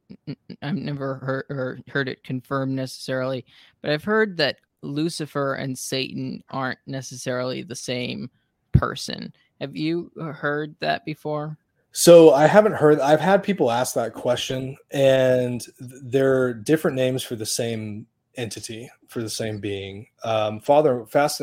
[0.62, 3.44] I've never heard or heard it confirmed necessarily,
[3.82, 8.30] but I've heard that Lucifer and Satan aren't necessarily the same
[8.72, 9.32] person.
[9.60, 11.58] Have you heard that before?
[11.92, 12.98] So I haven't heard.
[13.00, 19.22] I've had people ask that question, and they're different names for the same entity for
[19.22, 20.06] the same being.
[20.24, 21.40] Um, Father, fast,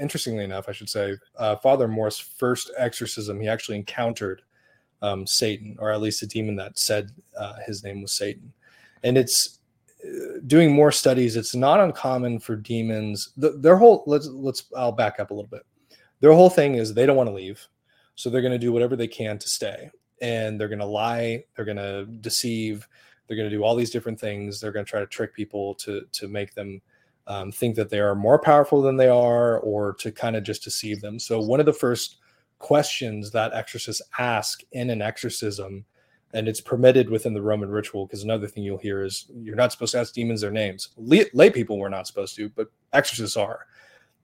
[0.00, 4.42] interestingly enough, I should say, uh, Father Amorth's first exorcism, he actually encountered
[5.02, 8.52] um, Satan, or at least a demon that said uh, his name was Satan.
[9.02, 9.58] And it's
[10.04, 11.36] uh, doing more studies.
[11.36, 13.32] It's not uncommon for demons.
[13.36, 15.62] The, their whole let's let's I'll back up a little bit.
[16.20, 17.66] Their whole thing is they don't want to leave,
[18.14, 21.44] so they're going to do whatever they can to stay, and they're going to lie.
[21.56, 22.86] They're going to deceive
[23.26, 24.60] they're going to do all these different things.
[24.60, 26.82] They're going to try to trick people to to make them
[27.26, 30.64] um, think that they are more powerful than they are, or to kind of just
[30.64, 31.18] deceive them.
[31.18, 32.16] So one of the first
[32.58, 35.84] questions that exorcists ask in an exorcism,
[36.34, 39.72] and it's permitted within the Roman ritual, because another thing you'll hear is you're not
[39.72, 40.88] supposed to ask demons their names.
[40.96, 43.66] Lay, lay people were not supposed to, but exorcists are,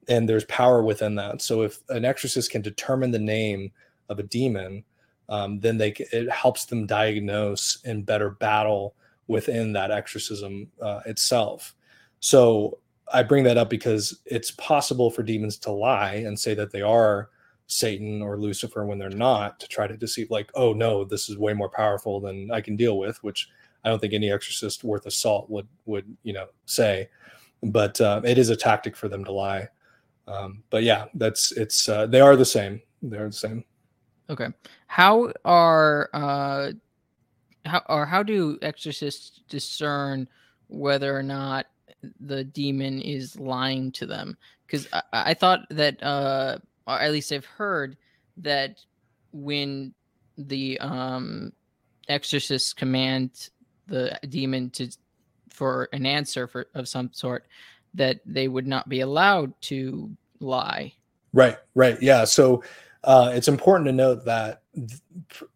[0.09, 1.41] and there's power within that.
[1.41, 3.71] So if an exorcist can determine the name
[4.09, 4.85] of a demon
[5.29, 8.95] um, then they it helps them diagnose and better battle
[9.27, 11.75] within that exorcism uh, itself.
[12.21, 12.79] So
[13.13, 16.83] I bring that up because it's possible for demons to lie and say that they
[16.83, 17.31] are
[17.67, 21.37] Satan or Lucifer when they're not to try to deceive, like, oh no, this is
[21.37, 23.49] way more powerful than I can deal with, which
[23.85, 27.09] I don't think any exorcist worth a salt would would you know say.
[27.63, 29.69] But uh, it is a tactic for them to lie.
[30.27, 32.81] Um, but yeah, that's it's uh, they are the same.
[33.03, 33.65] They're the same.
[34.31, 34.49] Okay.
[34.87, 36.73] How are uh
[37.65, 40.29] how or how do exorcists discern
[40.69, 41.67] whether or not
[42.21, 44.37] the demon is lying to them?
[44.67, 47.97] Because I, I thought that uh or at least I've heard
[48.39, 48.81] that
[49.33, 49.95] when
[50.37, 51.53] the um
[52.09, 53.51] exorcist command
[53.87, 54.89] the demon to
[55.51, 57.47] for an answer for of some sort
[57.95, 60.11] that they would not be allowed to
[60.41, 60.93] lie
[61.33, 62.63] right right yeah so
[63.05, 64.63] uh, it's important to note that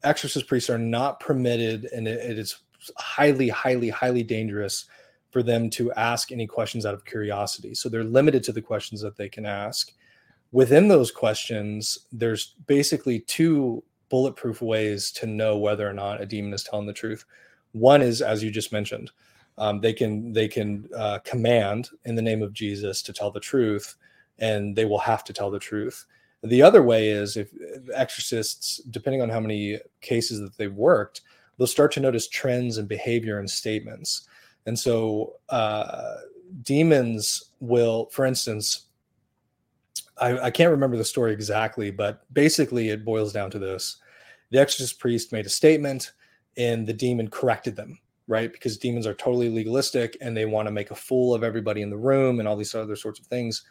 [0.04, 2.58] exorcist priests are not permitted, and it, it is
[2.96, 4.86] highly, highly, highly dangerous
[5.30, 7.74] for them to ask any questions out of curiosity.
[7.74, 9.92] So they're limited to the questions that they can ask.
[10.52, 16.52] Within those questions, there's basically two bulletproof ways to know whether or not a demon
[16.52, 17.24] is telling the truth.
[17.72, 19.10] One is, as you just mentioned,
[19.56, 23.40] um, they can they can uh, command in the name of Jesus to tell the
[23.40, 23.96] truth,
[24.38, 26.04] and they will have to tell the truth.
[26.42, 27.50] The other way is if
[27.94, 31.22] exorcists, depending on how many cases that they've worked,
[31.56, 34.28] they'll start to notice trends in behavior and statements.
[34.66, 36.16] And so uh,
[36.62, 38.86] demons will, for instance,
[40.18, 43.98] I, I can't remember the story exactly, but basically it boils down to this.
[44.50, 46.12] The exorcist priest made a statement
[46.56, 48.52] and the demon corrected them, right?
[48.52, 51.90] Because demons are totally legalistic and they want to make a fool of everybody in
[51.90, 53.64] the room and all these other sorts of things.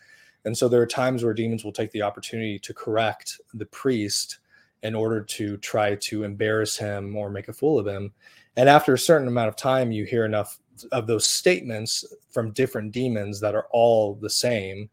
[0.45, 4.39] And so there are times where demons will take the opportunity to correct the priest
[4.83, 8.11] in order to try to embarrass him or make a fool of him.
[8.57, 10.59] And after a certain amount of time, you hear enough
[10.91, 14.89] of those statements from different demons that are all the same.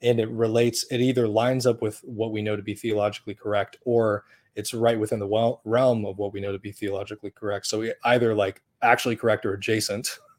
[0.00, 3.78] And it relates, it either lines up with what we know to be theologically correct
[3.84, 4.24] or
[4.54, 7.66] it's right within the realm of what we know to be theologically correct.
[7.66, 10.18] So either like actually correct or adjacent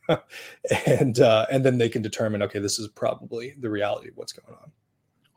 [0.88, 4.34] and uh, and then they can determine okay this is probably the reality of what's
[4.34, 4.72] going on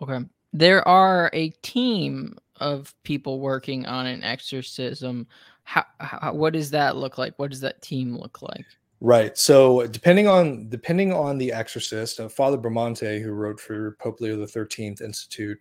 [0.03, 5.27] okay there are a team of people working on an exorcism
[5.65, 8.65] how, how what does that look like what does that team look like
[9.01, 9.37] Right.
[9.37, 14.39] So depending on depending on the exorcist, uh, Father Bramante, who wrote for Pope Leo
[14.39, 15.61] the Thirteenth Institute,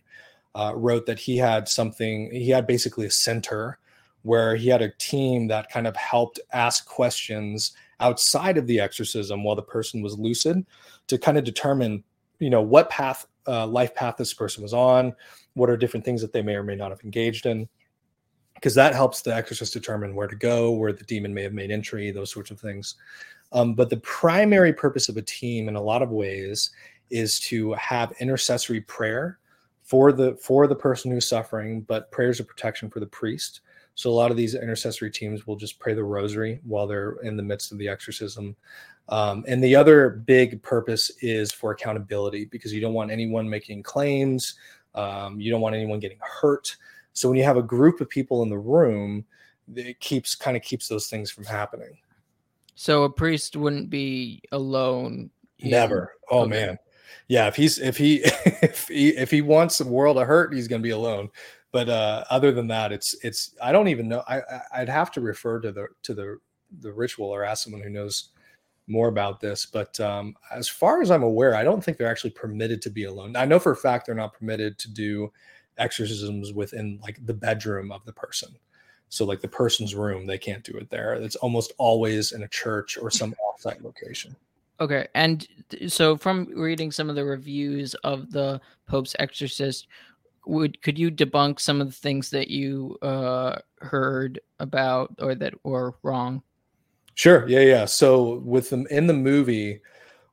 [0.55, 2.31] uh, wrote that he had something.
[2.31, 3.77] He had basically a center
[4.21, 9.43] where he had a team that kind of helped ask questions outside of the exorcism
[9.43, 10.65] while the person was lucid
[11.07, 12.03] to kind of determine,
[12.39, 15.13] you know, what path, uh, life path this person was on,
[15.53, 17.67] what are different things that they may or may not have engaged in
[18.55, 21.71] because that helps the exorcist determine where to go, where the demon may have made
[21.71, 22.95] entry, those sorts of things.
[23.51, 26.71] Um, but the primary purpose of a team, in a lot of ways,
[27.09, 29.39] is to have intercessory prayer
[29.83, 33.61] for the for the person who's suffering, but prayers of protection for the priest.
[33.95, 37.37] So a lot of these intercessory teams will just pray the rosary while they're in
[37.37, 38.55] the midst of the exorcism.
[39.07, 43.83] Um, and the other big purpose is for accountability because you don't want anyone making
[43.83, 44.55] claims.
[44.93, 46.75] Um, you don't want anyone getting hurt.
[47.13, 49.25] So when you have a group of people in the room,
[49.73, 51.97] it keeps kind of keeps those things from happening.
[52.75, 55.29] So a priest wouldn't be alone.
[55.61, 56.13] Never.
[56.29, 56.49] Oh okay.
[56.49, 56.79] man.
[57.27, 58.21] Yeah, if he's if he
[58.61, 61.29] if he if he wants the world to hurt, he's going to be alone.
[61.75, 64.23] But uh, other than that, it's it's I don't even know.
[64.29, 64.41] I
[64.73, 66.37] I'd have to refer to the to the
[66.79, 68.29] the ritual or ask someone who knows
[68.87, 69.65] more about this.
[69.65, 73.03] But um, as far as I'm aware, I don't think they're actually permitted to be
[73.03, 73.35] alone.
[73.35, 75.33] I know for a fact they're not permitted to do
[75.77, 78.55] exorcisms within like the bedroom of the person.
[79.09, 81.15] So like the person's room, they can't do it there.
[81.15, 84.33] It's almost always in a church or some offsite location.
[84.79, 85.45] Okay, and
[85.87, 89.87] so from reading some of the reviews of the Pope's Exorcist,
[90.45, 95.53] would could you debunk some of the things that you uh, heard about or that
[95.63, 96.41] were wrong?
[97.15, 97.47] Sure.
[97.47, 97.85] Yeah, yeah.
[97.85, 99.81] So with them in the movie,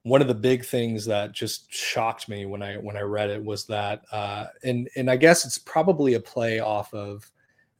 [0.02, 3.42] one of the big things that just shocked me when I when I read it
[3.42, 7.30] was that, uh, and and I guess it's probably a play off of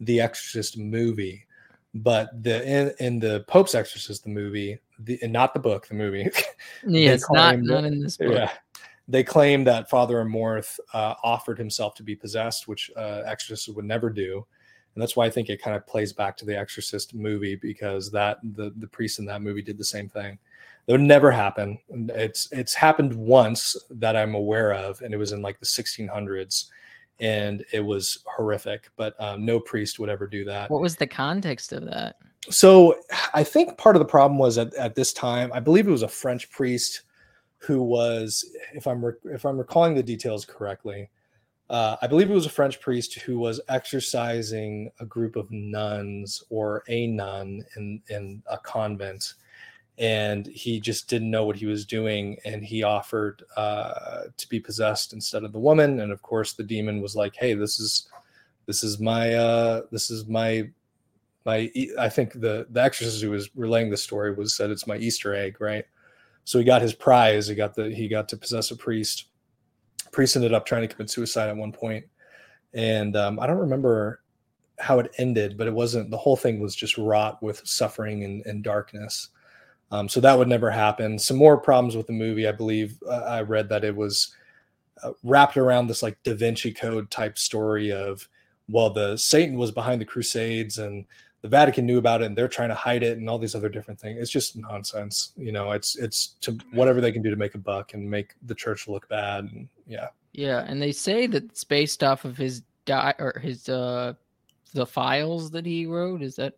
[0.01, 1.47] the Exorcist movie,
[1.95, 5.95] but the in, in the Pope's Exorcist the movie, the and not the book, the
[5.95, 6.31] movie.
[6.87, 8.33] yeah, it's not not in this book.
[8.33, 8.53] Yeah,
[9.09, 13.85] they claim that Father Amorth uh, offered himself to be possessed, which uh, exorcists would
[13.85, 14.47] never do,
[14.95, 18.11] and that's why I think it kind of plays back to the Exorcist movie because
[18.11, 20.39] that the the priest in that movie did the same thing.
[20.87, 21.79] That would never happen.
[21.91, 26.67] It's it's happened once that I'm aware of, and it was in like the 1600s,
[27.21, 28.91] and it was horrific.
[28.97, 30.71] But um, no priest would ever do that.
[30.71, 32.17] What was the context of that?
[32.51, 32.99] So
[33.35, 36.03] I think part of the problem was at, at this time, I believe it was
[36.03, 37.03] a French priest
[37.63, 38.45] who was,
[38.75, 41.11] if I'm if I'm recalling the details correctly,
[41.71, 46.43] uh, I believe it was a French priest who was exorcising a group of nuns
[46.51, 49.35] or a nun in in a convent
[49.99, 54.59] and he just didn't know what he was doing and he offered uh, to be
[54.59, 58.09] possessed instead of the woman and of course the demon was like hey this is
[58.67, 60.69] this is my uh this is my
[61.45, 64.97] my i think the the exorcist who was relaying the story was said it's my
[64.97, 65.85] easter egg right
[66.45, 69.27] so he got his prize he got the he got to possess a priest
[70.11, 72.05] priest ended up trying to commit suicide at one point
[72.75, 74.23] and um, i don't remember
[74.79, 78.45] how it ended but it wasn't the whole thing was just wrought with suffering and,
[78.47, 79.31] and darkness
[79.93, 81.19] um, so that would never happen.
[81.19, 82.49] Some more problems with the movie.
[82.49, 84.35] I believe uh, I read that it was
[85.03, 88.27] uh, wrapped around this like Da Vinci Code type story of,
[88.69, 91.05] well, the Satan was behind the Crusades and
[91.43, 93.69] the Vatican knew about it and they're trying to hide it and all these other
[93.69, 94.19] different things.
[94.21, 95.33] It's just nonsense.
[95.37, 98.35] You know, it's it's to whatever they can do to make a buck and make
[98.43, 99.45] the church look bad.
[99.45, 100.09] And yeah.
[100.33, 104.15] Yeah, and they say that it's based off of his die or his uh
[104.73, 106.23] the files that he wrote.
[106.23, 106.55] Is that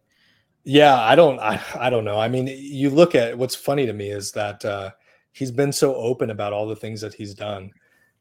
[0.65, 2.21] yeah, I don't I, I don't know.
[2.21, 4.91] I mean, you look at what's funny to me is that uh
[5.33, 7.71] he's been so open about all the things that he's done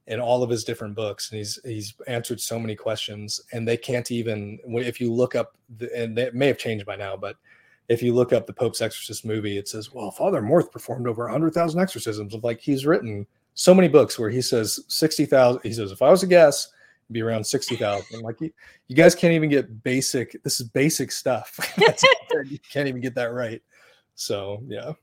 [0.07, 3.77] in all of his different books and he's he's answered so many questions and they
[3.77, 7.37] can't even if you look up the, and it may have changed by now but
[7.89, 11.23] if you look up the pope's exorcist movie it says well father Amorth performed over
[11.25, 15.91] 100000 exorcisms of like he's written so many books where he says 60000 he says
[15.91, 16.73] if i was a guess
[17.11, 18.21] be around 60,000.
[18.21, 18.51] Like you,
[18.87, 20.41] you guys can't even get basic.
[20.43, 21.57] This is basic stuff.
[22.45, 23.61] you can't even get that right.
[24.15, 24.93] So yeah,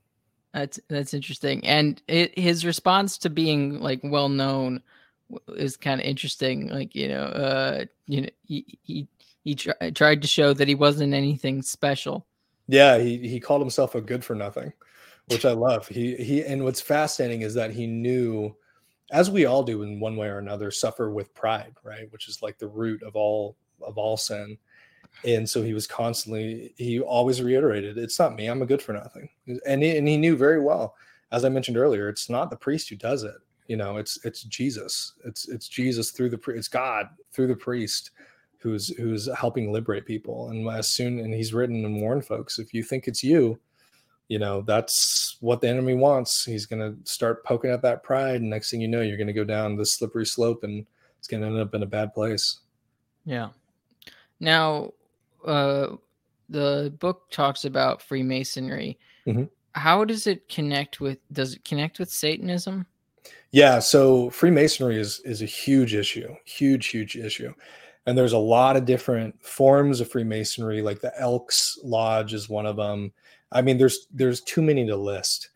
[0.53, 1.65] that's that's interesting.
[1.65, 4.81] And it, his response to being like well known
[5.49, 6.67] is kind of interesting.
[6.67, 9.07] Like you know, uh, you know, he he
[9.43, 12.25] he tr- tried to show that he wasn't anything special.
[12.67, 14.73] Yeah, he he called himself a good for nothing,
[15.27, 15.87] which I love.
[15.87, 18.55] He he and what's fascinating is that he knew
[19.11, 22.11] as we all do in one way or another, suffer with pride, right?
[22.11, 24.57] Which is like the root of all of all sin.
[25.23, 28.93] And so he was constantly, he always reiterated, it's not me, I'm a good for
[28.93, 29.29] nothing.
[29.67, 30.95] And he, and he knew very well,
[31.31, 33.35] as I mentioned earlier, it's not the priest who does it.
[33.67, 35.13] You know, it's it's Jesus.
[35.23, 38.11] It's it's Jesus through the it's God through the priest
[38.57, 40.49] who's who's helping liberate people.
[40.49, 43.59] And as soon and he's written and warned folks, if you think it's you,
[44.31, 48.39] you know that's what the enemy wants he's going to start poking at that pride
[48.39, 50.85] and next thing you know you're going to go down this slippery slope and
[51.19, 52.61] it's going to end up in a bad place
[53.25, 53.49] yeah
[54.39, 54.89] now
[55.45, 55.95] uh
[56.49, 59.43] the book talks about freemasonry mm-hmm.
[59.73, 62.85] how does it connect with does it connect with satanism
[63.51, 67.53] yeah so freemasonry is is a huge issue huge huge issue
[68.07, 72.65] and there's a lot of different forms of freemasonry like the elks lodge is one
[72.65, 73.11] of them
[73.51, 75.49] I mean, there's there's too many to list.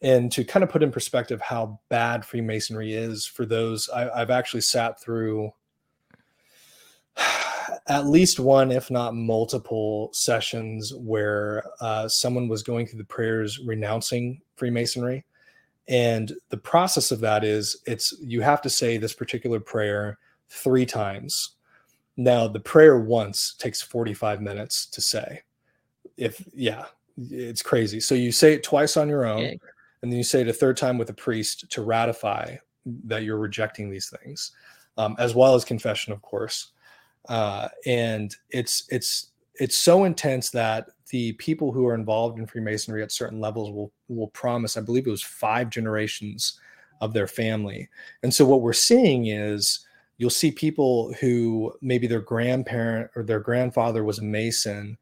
[0.00, 4.30] And to kind of put in perspective how bad Freemasonry is for those, I, I've
[4.30, 5.50] actually sat through
[7.88, 13.58] at least one, if not multiple sessions where uh, someone was going through the prayers
[13.60, 15.24] renouncing Freemasonry.
[15.88, 20.18] And the process of that is it's you have to say this particular prayer
[20.50, 21.56] three times.
[22.18, 25.42] Now, the prayer once takes 45 minutes to say.
[26.18, 26.86] If, yeah,
[27.30, 28.00] it's crazy.
[28.00, 29.44] So you say it twice on your own,
[30.02, 32.56] and then you say it a third time with a priest to ratify
[33.04, 34.52] that you're rejecting these things,
[34.98, 36.72] um, as well as confession, of course.
[37.28, 43.02] Uh, and it's it's it's so intense that the people who are involved in Freemasonry
[43.02, 44.76] at certain levels will will promise.
[44.76, 46.60] I believe it was five generations
[47.00, 47.88] of their family.
[48.22, 49.86] And so what we're seeing is
[50.18, 54.98] you'll see people who maybe their grandparent or their grandfather was a Mason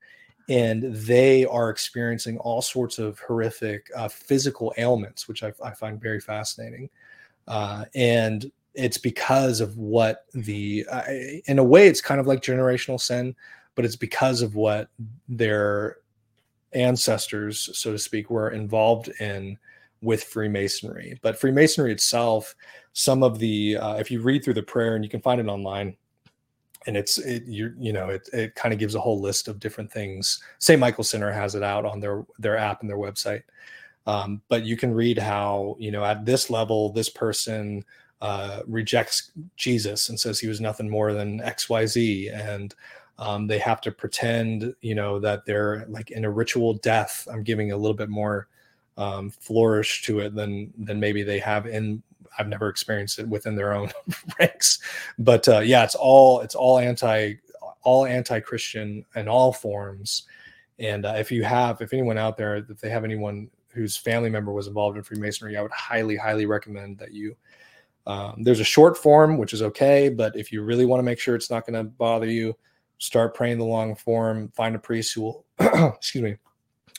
[0.48, 6.00] and they are experiencing all sorts of horrific uh, physical ailments, which I, I, find
[6.00, 6.88] very fascinating.
[7.48, 10.86] Uh, and it's because of what the,
[11.46, 13.34] in a way, it's kind of like generational sin,
[13.74, 14.88] but it's because of what
[15.28, 15.96] their
[16.72, 19.58] ancestors, so to speak, were involved in
[20.02, 21.18] with Freemasonry.
[21.22, 22.54] But Freemasonry itself,
[22.92, 25.48] some of the, uh, if you read through the prayer, and you can find it
[25.48, 25.96] online,
[26.86, 29.58] and it's it you you know it it kind of gives a whole list of
[29.58, 30.40] different things.
[30.58, 30.78] St.
[30.78, 33.42] Michael Center has it out on their their app and their website.
[34.06, 37.84] Um, but you can read how you know at this level this person
[38.20, 42.74] uh, rejects Jesus and says he was nothing more than X Y Z, and
[43.18, 47.26] um, they have to pretend you know that they're like in a ritual death.
[47.30, 48.48] I'm giving a little bit more
[48.96, 52.02] um, flourish to it than than maybe they have in
[52.38, 53.90] I've never experienced it within their own
[54.38, 54.78] ranks,
[55.18, 57.34] but uh, yeah, it's all it's all anti
[57.82, 60.24] all anti Christian in all forms.
[60.78, 64.28] And uh, if you have, if anyone out there, if they have anyone whose family
[64.28, 67.36] member was involved in Freemasonry, I would highly, highly recommend that you.
[68.06, 71.18] Um, there's a short form, which is okay, but if you really want to make
[71.18, 72.56] sure it's not going to bother you,
[72.98, 74.50] start praying the long form.
[74.54, 75.44] Find a priest who will,
[75.94, 76.36] excuse me,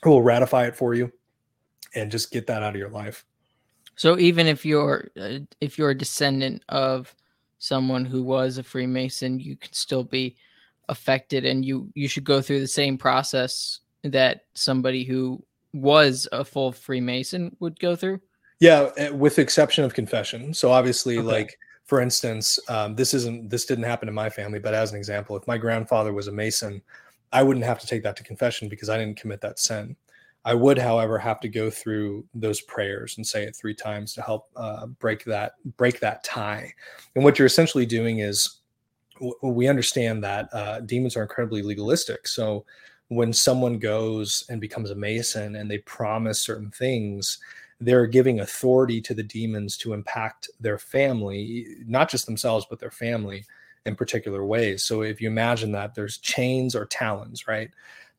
[0.04, 1.12] who will ratify it for you,
[1.96, 3.26] and just get that out of your life.
[3.96, 7.16] So even if you're uh, if you're a descendant of
[7.60, 10.36] someone who was a Freemason, you can still be
[10.90, 15.44] affected, and you you should go through the same process that somebody who
[15.74, 18.20] was a full Freemason would go through.
[18.60, 20.54] Yeah, eh, with the exception of confession.
[20.54, 21.28] So obviously, okay.
[21.28, 24.98] like for instance, um, this isn't this didn't happen in my family, but as an
[24.98, 26.82] example, if my grandfather was a Mason,
[27.32, 29.96] I wouldn't have to take that to confession because I didn't commit that sin.
[30.44, 34.22] I would, however, have to go through those prayers and say it three times to
[34.22, 36.74] help uh, break that break that tie.
[37.16, 38.60] And what you're essentially doing is,
[39.16, 42.28] w- we understand that uh, demons are incredibly legalistic.
[42.28, 42.66] So
[43.10, 47.40] when someone goes and becomes a mason and they promise certain things,
[47.80, 52.92] they're giving authority to the demons to impact their family, not just themselves but their
[52.92, 53.46] family
[53.86, 54.84] in particular ways.
[54.84, 57.70] So if you imagine that there's chains or talons, right?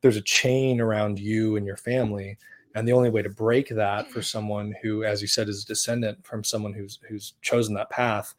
[0.00, 2.38] there's a chain around you and your family
[2.74, 5.66] and the only way to break that for someone who as you said is a
[5.66, 8.34] descendant from someone who's who's chosen that path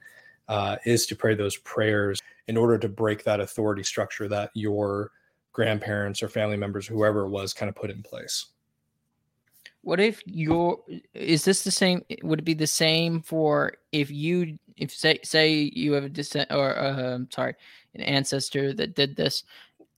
[0.48, 5.12] uh, is to pray those prayers in order to break that authority structure that your
[5.52, 8.48] grandparents or family members whoever it was kind of put in place
[9.82, 10.80] what if your
[11.14, 15.72] is this the same would it be the same for if you if say say
[15.74, 17.56] you have a descent or uh, sorry
[17.96, 19.44] an ancestor that did this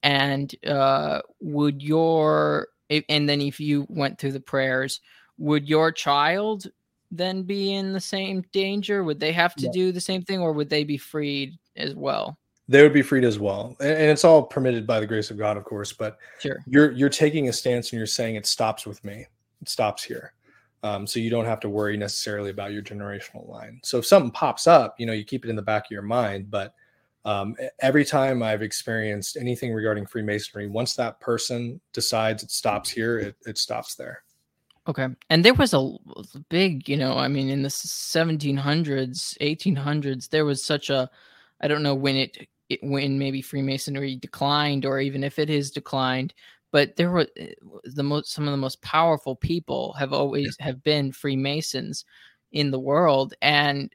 [0.04, 2.68] and uh, would your
[3.10, 5.02] and then if you went through the prayers
[5.38, 6.68] would your child
[7.12, 9.04] then be in the same danger?
[9.04, 9.72] Would they have to yeah.
[9.74, 12.38] do the same thing or would they be freed as well?
[12.68, 15.58] They would be freed as well and, it's all permitted by the grace of god
[15.58, 16.64] of course but sure.
[16.68, 19.26] you're you're taking a stance and you're saying it stops with me
[19.66, 20.34] stops here
[20.84, 24.32] um, so you don't have to worry necessarily about your generational line so if something
[24.32, 26.74] pops up you know you keep it in the back of your mind but
[27.24, 33.20] um, every time I've experienced anything regarding Freemasonry, once that person decides it stops here,
[33.20, 34.24] it, it stops there.
[34.88, 35.08] Okay.
[35.30, 35.90] And there was a
[36.50, 41.10] big, you know, I mean, in the 1700s, 1800s, there was such a,
[41.62, 45.70] I don't know when it, it when maybe Freemasonry declined or even if it is
[45.70, 46.34] declined,
[46.72, 47.54] but there were eh,
[47.84, 52.06] the most some of the most powerful people have always have been freemasons
[52.52, 53.94] in the world and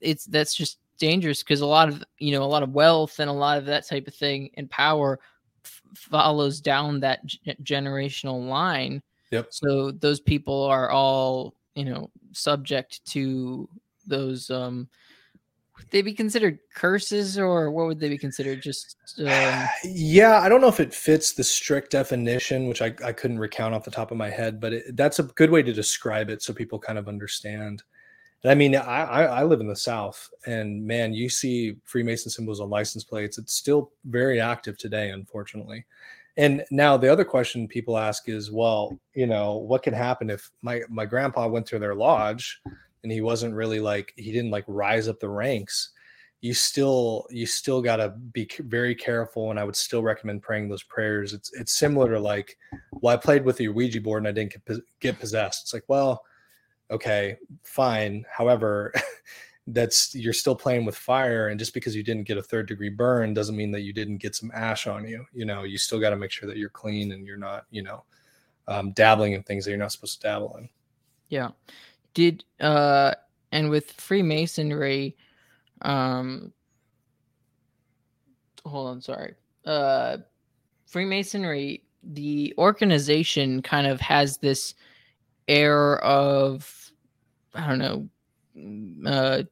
[0.00, 3.28] it's that's just dangerous because a lot of you know a lot of wealth and
[3.28, 5.18] a lot of that type of thing and power
[5.64, 9.46] f- follows down that g- generational line Yep.
[9.50, 13.68] so those people are all you know subject to
[14.06, 14.88] those um
[15.90, 20.60] they be considered curses or what would they be considered just um, yeah, I don't
[20.60, 24.10] know if it fits the strict definition, which I, I couldn't recount off the top
[24.10, 26.98] of my head, but it, that's a good way to describe it so people kind
[26.98, 27.82] of understand.
[28.42, 32.30] And I mean, I, I I live in the South, and man, you see Freemason
[32.30, 33.38] symbols on license plates.
[33.38, 35.84] It's still very active today, unfortunately.
[36.36, 40.50] And now the other question people ask is, well, you know, what can happen if
[40.62, 42.60] my my grandpa went to their lodge
[43.02, 45.90] and he wasn't really like he didn't like rise up the ranks
[46.42, 50.68] you still you still got to be very careful and i would still recommend praying
[50.68, 51.32] those prayers.
[51.32, 52.58] It's it's similar to like
[52.90, 55.62] well i played with the ouija board and i didn't get, get possessed.
[55.62, 56.22] It's like well
[56.90, 58.26] okay fine.
[58.28, 58.92] However
[59.68, 62.90] that's you're still playing with fire and just because you didn't get a third degree
[62.90, 65.62] burn doesn't mean that you didn't get some ash on you you know?
[65.62, 68.02] You still got to make sure that you're clean and you're not you know
[68.66, 70.68] um, dabbling in things that you're not supposed to dabble in.
[71.28, 71.50] Yeah
[72.14, 73.14] did uh
[73.52, 75.16] and with freemasonry
[75.82, 76.52] um
[78.64, 79.34] hold on sorry.
[79.64, 80.18] Uh
[80.86, 84.74] freemasonry the organization kind of has this
[85.48, 86.90] air of
[87.54, 88.08] i don't know
[88.56, 89.42] mm, uh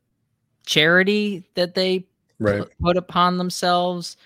[0.66, 2.06] charity that they
[2.38, 4.16] pu- put upon themselves.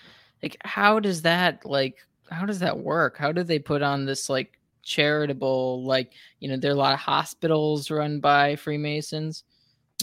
[0.43, 1.99] Like how does that like
[2.31, 3.17] how does that work?
[3.17, 6.93] How do they put on this like charitable like you know there are a lot
[6.95, 9.45] of hospitals run by freemasons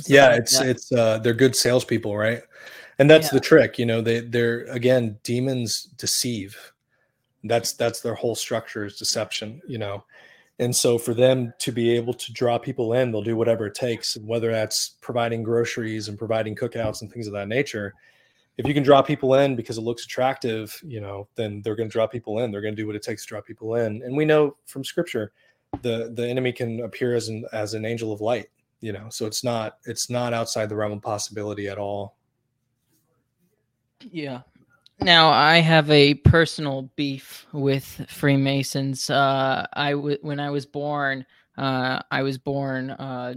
[0.07, 0.67] yeah like it's that.
[0.67, 2.41] it's uh they're good salespeople right
[2.99, 3.33] and that's Yeah.
[3.33, 6.57] the trick you know they they're again demons deceive
[7.43, 10.03] that's that's their whole structure is deception you know
[10.59, 13.75] and so for them to be able to draw people in they'll do whatever it
[13.75, 17.93] takes and whether that's providing groceries and providing cookouts and things of that nature
[18.57, 21.89] if you can draw people in because it looks attractive you know then they're going
[21.89, 24.01] to draw people in they're going to do what it takes to draw people in
[24.03, 25.31] and we know from scripture
[25.81, 28.47] the the enemy can appear as an as an angel of light
[28.81, 32.15] you know so it's not it's not outside the realm of possibility at all
[34.09, 34.41] Yeah.
[34.99, 39.09] Now I have a personal beef with Freemasons.
[39.09, 41.25] Uh, I w- when I was born,
[41.57, 42.91] uh, I was born.
[42.91, 43.35] Uh,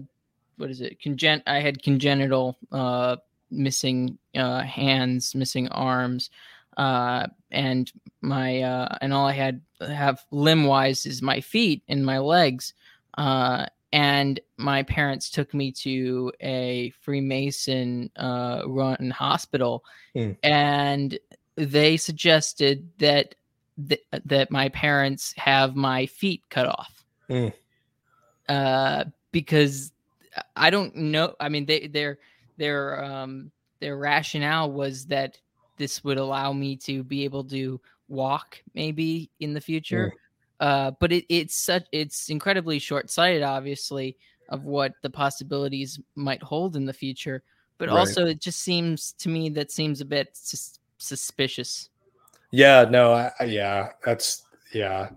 [0.56, 0.98] what is it?
[1.00, 3.16] Congen- I had congenital uh,
[3.54, 6.30] missing uh, hands, missing arms,
[6.76, 7.90] uh, and
[8.20, 12.74] my uh, and all I had have limb wise is my feet and my legs.
[13.16, 19.84] Uh, and my parents took me to a Freemason uh, run hospital,
[20.14, 20.32] Hmm.
[20.42, 21.18] and
[21.56, 23.36] they suggested that
[23.88, 27.48] th- that my parents have my feet cut off Hmm.
[28.48, 29.92] uh, because
[30.56, 31.34] I don't know.
[31.38, 32.18] I mean, they their
[32.56, 33.50] their um,
[33.80, 35.38] their rationale was that
[35.76, 40.12] this would allow me to be able to walk maybe in the future.
[40.60, 44.16] Uh, but it, it's such it's incredibly short sighted, obviously,
[44.48, 47.42] of what the possibilities might hold in the future.
[47.78, 47.98] But Right.
[47.98, 51.90] also, it just seems to me that seems a bit sus- suspicious.
[52.52, 55.10] yeah no I- yeah that's yeah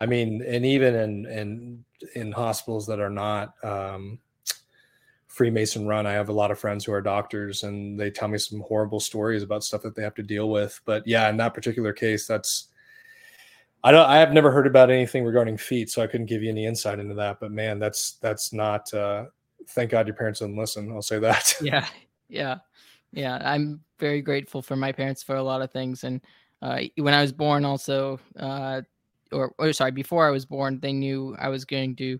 [0.00, 1.84] i mean and even in in
[2.14, 4.18] in hospitals that are not um
[5.38, 6.04] freemason run.
[6.04, 8.98] I have a lot of friends who are doctors and they tell me some horrible
[8.98, 10.80] stories about stuff that they have to deal with.
[10.84, 12.68] But yeah in that particular case that's
[13.84, 16.50] i don't i have never heard about anything regarding feet so i couldn't give you
[16.50, 17.38] any insight into that.
[17.38, 19.26] But man that's that's not uh
[19.68, 21.54] thank god your parents didn't listen i'll say that.
[21.62, 21.86] Yeah,
[22.28, 22.56] yeah,
[23.12, 23.40] yeah.
[23.44, 26.02] I'm very grateful for my parents for a lot of things.
[26.02, 26.20] And
[26.62, 28.82] uh, when I was born, also, uh,
[29.30, 32.18] or, or sorry, before I was born, they knew I was going to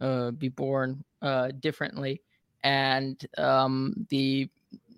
[0.00, 2.22] uh, be born uh, differently,
[2.62, 4.48] and um, the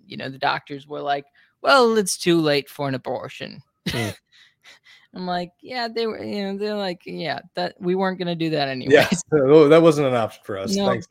[0.05, 1.25] you know the doctors were like,
[1.61, 4.09] "Well, it's too late for an abortion." Hmm.
[5.15, 8.49] I'm like, yeah, they were, you know, they're like, yeah, that we weren't gonna do
[8.51, 8.93] that anyway.
[8.95, 9.09] yeah
[9.69, 10.85] that wasn't an option for us No.
[10.87, 11.07] thanks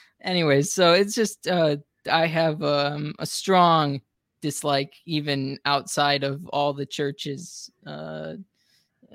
[0.22, 1.76] anyways so it's just uh
[2.10, 4.00] i have um a strong
[4.42, 8.34] dislike even outside of all the church's uh,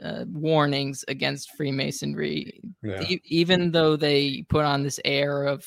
[0.04, 3.02] uh warnings against freemasonry yeah.
[3.02, 5.66] E- even though they put on this air of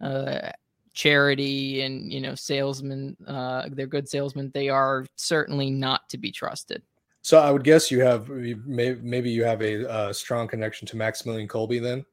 [0.00, 0.50] uh
[0.94, 6.32] charity and you know salesmen uh they're good salesmen they are certainly not to be
[6.32, 6.82] trusted
[7.22, 11.46] So I would guess you have maybe you have a uh, strong connection to Maximilian
[11.48, 12.04] Kolbe then.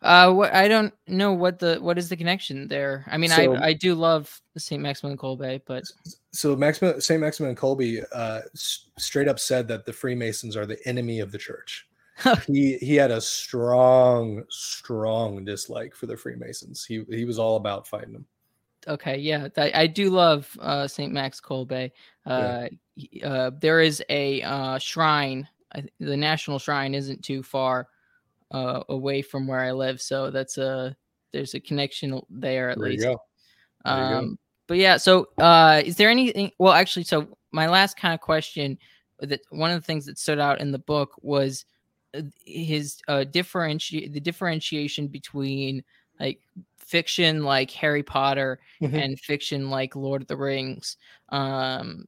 [0.00, 3.04] Uh, what I don't know what the what is the connection there.
[3.08, 5.82] I mean, so, I I do love Saint Maximin Kolbe, but
[6.32, 10.78] so Maximin Saint Maximin Kolbe uh, s- straight up said that the Freemasons are the
[10.86, 11.87] enemy of the church.
[12.46, 16.84] he he had a strong strong dislike for the Freemasons.
[16.84, 18.26] He he was all about fighting them.
[18.86, 21.90] Okay, yeah, I, I do love uh, Saint Max Kolbe.
[22.24, 23.28] Uh, yeah.
[23.28, 25.46] uh, there is a uh, shrine.
[26.00, 27.88] The national shrine isn't too far
[28.50, 30.96] uh, away from where I live, so that's a
[31.32, 33.04] there's a connection there at there least.
[33.04, 33.22] You go.
[33.84, 34.36] There um, you go.
[34.68, 36.52] But yeah, so uh, is there anything?
[36.58, 38.78] Well, actually, so my last kind of question
[39.20, 41.64] that one of the things that stood out in the book was
[42.44, 45.82] his uh, differentiate the differentiation between
[46.18, 46.40] like
[46.78, 48.94] fiction like Harry Potter mm-hmm.
[48.94, 50.96] and fiction like Lord of the Rings.
[51.28, 52.06] Um,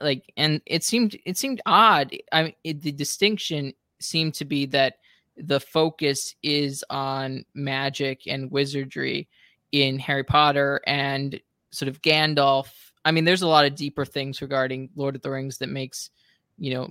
[0.00, 2.14] like, and it seemed it seemed odd.
[2.32, 4.94] I mean, it, the distinction seemed to be that
[5.36, 9.28] the focus is on magic and wizardry
[9.72, 11.40] in Harry Potter and
[11.70, 12.68] sort of Gandalf.
[13.04, 16.10] I mean, there's a lot of deeper things regarding Lord of the Rings that makes,
[16.58, 16.88] you know,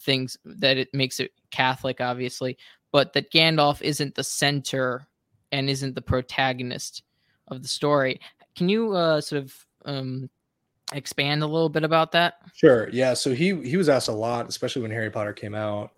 [0.00, 2.56] things that it makes it Catholic, obviously,
[2.92, 5.06] but that Gandalf isn't the center
[5.52, 7.02] and isn't the protagonist
[7.48, 8.20] of the story.
[8.56, 10.30] Can you uh, sort of um,
[10.92, 12.34] expand a little bit about that?
[12.54, 12.88] Sure.
[12.90, 13.14] Yeah.
[13.14, 15.92] So he he was asked a lot, especially when Harry Potter came out,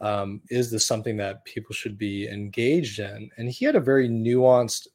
[0.00, 3.30] um, is this something that people should be engaged in?
[3.36, 4.88] And he had a very nuanced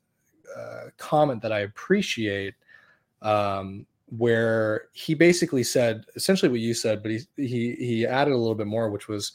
[0.56, 2.56] uh, comment that I appreciate,
[3.22, 3.86] um,
[4.18, 8.56] where he basically said essentially what you said, but he he he added a little
[8.56, 9.34] bit more, which was,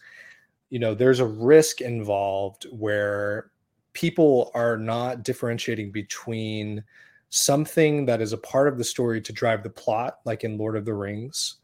[0.70, 3.51] you know, there's a risk involved where
[3.93, 6.85] people are not differentiating between
[7.31, 10.76] something that is a part of the story to drive the plot, like in Lord
[10.76, 11.57] of the Rings,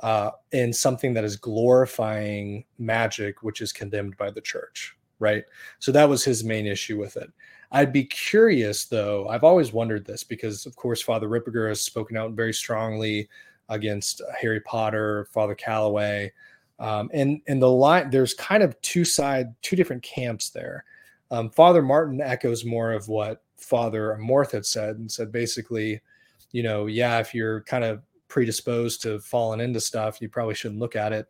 [0.00, 5.44] uh, in something that is glorifying magic, which is condemned by the church, right?
[5.78, 7.30] So that was his main issue with it.
[7.72, 9.28] I'd be curious, though.
[9.28, 13.28] I've always wondered this because, of course, Father Ripperger has spoken out very strongly
[13.68, 16.32] against Harry Potter, Father Calloway,
[16.80, 18.10] um, and and the line.
[18.10, 20.84] There's kind of two side, two different camps there.
[21.30, 26.00] Um, Father Martin echoes more of what Father Amorth had said, and said basically,
[26.50, 30.80] you know, yeah, if you're kind of predisposed to falling into stuff, you probably shouldn't
[30.80, 31.28] look at it.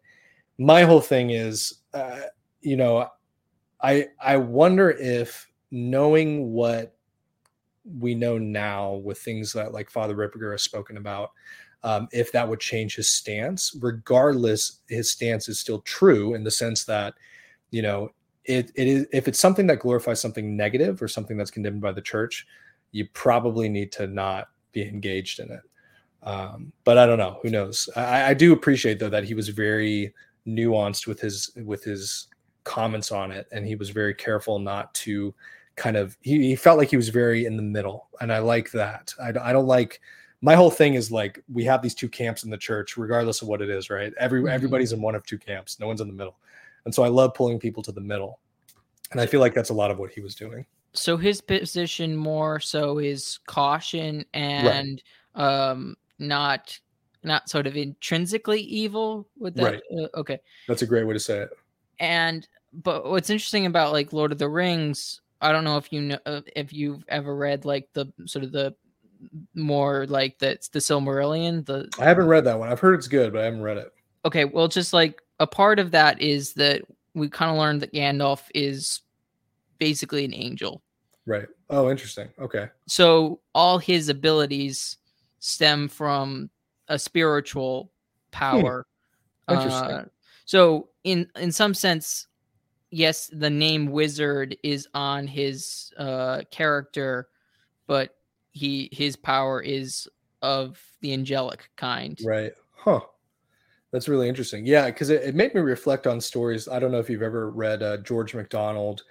[0.57, 2.21] My whole thing is, uh,
[2.63, 3.09] you know,
[3.83, 6.97] I I wonder if knowing what
[7.99, 11.31] we know now with things that like Father Ripperger has spoken about,
[11.83, 13.77] um, if that would change his stance.
[13.81, 17.15] Regardless, his stance is still true in the sense that,
[17.71, 18.11] you know,
[18.45, 21.93] it, it is if it's something that glorifies something negative or something that's condemned by
[21.93, 22.47] the church,
[22.93, 25.61] you probably need to not be engaged in it.
[26.23, 27.39] Um, but I don't know.
[27.43, 27.89] Who knows?
[27.97, 30.13] I, I do appreciate though that he was very
[30.47, 32.29] nuanced with his with his
[32.65, 35.35] comments on it, and he was very careful not to
[35.81, 36.17] kind of.
[36.21, 39.13] He, he felt like he was very in the middle, and I like that.
[39.21, 40.01] I, I don't like.
[40.43, 43.49] My whole thing is like we have these two camps in the church, regardless of
[43.49, 44.13] what it is, right?
[44.19, 44.51] Every mm-hmm.
[44.51, 45.81] everybody's in one of two camps.
[45.81, 46.37] No one's in the middle,
[46.85, 48.39] and so I love pulling people to the middle,
[49.11, 50.67] and I feel like that's a lot of what he was doing.
[50.93, 55.03] So his position more so is caution and
[55.35, 55.71] right.
[55.71, 56.79] um not
[57.23, 59.83] not sort of intrinsically evil with that right.
[59.99, 61.51] uh, okay that's a great way to say it
[62.01, 66.01] and but what's interesting about like lord of the rings i don't know if you
[66.01, 68.75] know uh, if you've ever read like the sort of the
[69.55, 73.33] more like that's the silmarillion the i haven't read that one i've heard it's good
[73.33, 73.93] but i haven't read it
[74.25, 76.83] okay well just like a part of that is that
[77.15, 79.01] we kind of learned that gandalf is
[79.79, 80.83] basically an angel
[81.27, 84.97] right oh interesting okay so all his abilities
[85.41, 86.49] stem from
[86.89, 87.91] a spiritual hmm.
[88.31, 88.87] power.
[89.49, 89.55] Hmm.
[89.55, 89.91] Interesting.
[89.91, 90.05] Uh,
[90.45, 92.29] so in in some sense,
[92.91, 97.29] yes, the name wizard is on his uh, character,
[97.87, 98.17] but
[98.53, 100.09] he his power is
[100.43, 102.19] of the angelic kind.
[102.25, 102.53] Right.
[102.75, 103.01] Huh.
[103.93, 104.67] That's really interesting.
[104.67, 106.69] Yeah, because it, it, made me reflect on stories.
[106.69, 109.03] I don't know if you've ever read uh, George MacDonald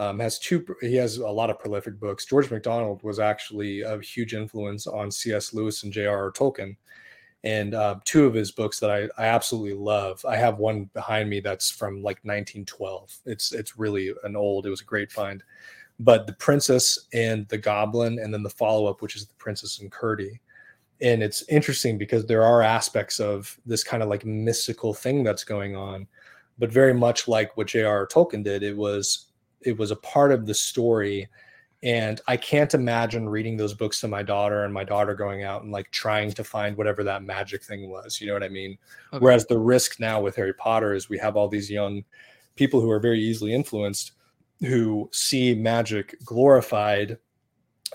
[0.00, 4.00] um, has two he has a lot of prolific books george macdonald was actually a
[4.00, 6.74] huge influence on cs lewis and j.r.r tolkien
[7.42, 10.24] and uh, two of his books that I, I absolutely love.
[10.26, 14.70] I have one behind me that's from like 1912 it's it's really an old it
[14.70, 15.42] was a great find.
[15.98, 19.90] But the princess and the goblin and then the follow-up which is the princess and
[19.90, 20.40] curdie
[21.02, 25.44] and it's interesting because there are aspects of this kind of like mystical thing that's
[25.44, 26.06] going on
[26.58, 29.26] but very much like what j.r.r tolkien did it was
[29.62, 31.28] it was a part of the story
[31.82, 35.62] and i can't imagine reading those books to my daughter and my daughter going out
[35.62, 38.76] and like trying to find whatever that magic thing was you know what i mean?
[39.12, 39.22] Okay.
[39.24, 42.04] whereas the risk now with harry potter is we have all these young
[42.54, 44.12] people who are very easily influenced
[44.60, 47.18] who see magic glorified.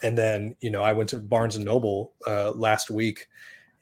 [0.03, 3.27] And then you know i went to barnes and noble uh, last week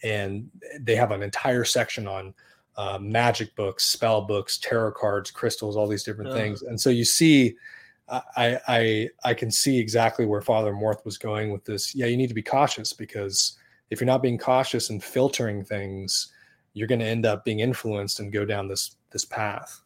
[0.04, 0.50] and
[0.80, 2.34] they have an entire section on
[2.76, 6.64] uh, magic books spell books tarot cards crystals all these different things.
[6.64, 7.56] And so you see
[8.10, 11.96] I, I i can see exactly where father Amorth was going with this.
[11.96, 13.58] Yeah you need to be cautious because
[13.90, 16.32] if you're not being cautious and filtering things
[16.74, 19.82] you're going to end up being influenced and go down this this path.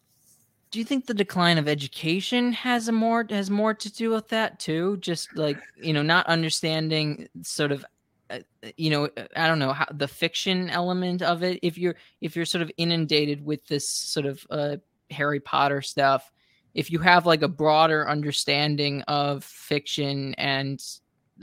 [0.71, 4.27] Do you think the decline of education has a more has more to do with
[4.29, 4.97] that too?
[4.97, 7.85] Just like you know not understanding sort of
[8.29, 8.39] uh,
[8.75, 11.59] you know i don't know how the fiction element of it.
[11.61, 14.77] If you're if you're sort of inundated with this sort of uh
[15.09, 16.33] harry potter stuff
[16.73, 20.83] if you have like a broader understanding of fiction and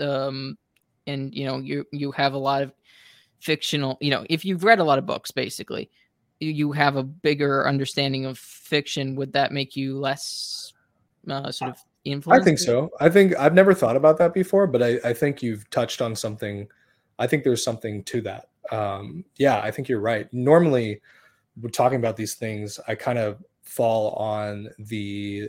[0.01, 0.57] um
[1.07, 2.73] and you know you you have a lot of
[3.41, 5.91] fictional you know if you've read a lot of books basically
[6.41, 10.73] you have a bigger understanding of fiction, would that make you less
[11.29, 12.43] uh, sort of influenced?
[12.43, 12.91] I think so.
[13.01, 16.15] I think I've never thought about that before, but I, I think you've touched on
[16.15, 16.69] something.
[17.19, 18.49] I think there's something to that.
[18.73, 20.33] Um, yeah, I think you're right.
[20.33, 21.01] Normally,
[21.61, 22.81] we're talking about these things.
[22.89, 25.49] I kind of fall on the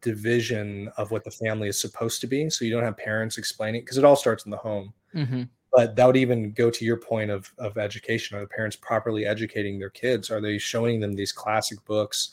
[0.00, 2.50] division of what the family is supposed to be.
[2.50, 4.92] So you don't have parents explaining because it all starts in the home.
[5.14, 5.42] Mm-hmm
[5.72, 9.24] but that would even go to your point of of education are the parents properly
[9.24, 12.30] educating their kids are they showing them these classic books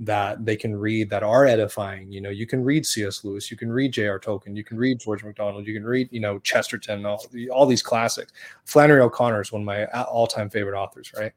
[0.00, 3.56] that they can read that are edifying you know you can read cs lewis you
[3.56, 7.06] can read j.r tolkien you can read george macdonald you can read you know chesterton
[7.06, 8.32] all, all these classics
[8.64, 11.32] flannery o'connor is one of my all-time favorite authors right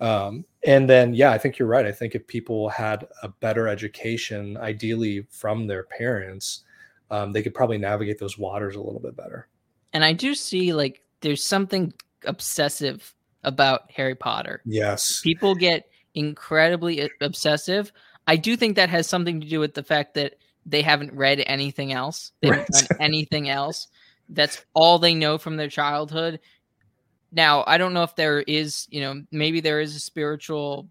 [0.00, 3.68] um, and then yeah i think you're right i think if people had a better
[3.68, 6.64] education ideally from their parents
[7.10, 9.48] um, they could probably navigate those waters a little bit better
[9.92, 11.92] and I do see like there's something
[12.24, 14.62] obsessive about Harry Potter.
[14.64, 15.20] Yes.
[15.22, 17.92] People get incredibly obsessive.
[18.26, 20.34] I do think that has something to do with the fact that
[20.66, 22.32] they haven't read anything else.
[22.42, 22.88] They haven't right.
[22.88, 23.88] done anything else.
[24.28, 26.40] That's all they know from their childhood.
[27.32, 30.88] Now, I don't know if there is, you know, maybe there is a spiritual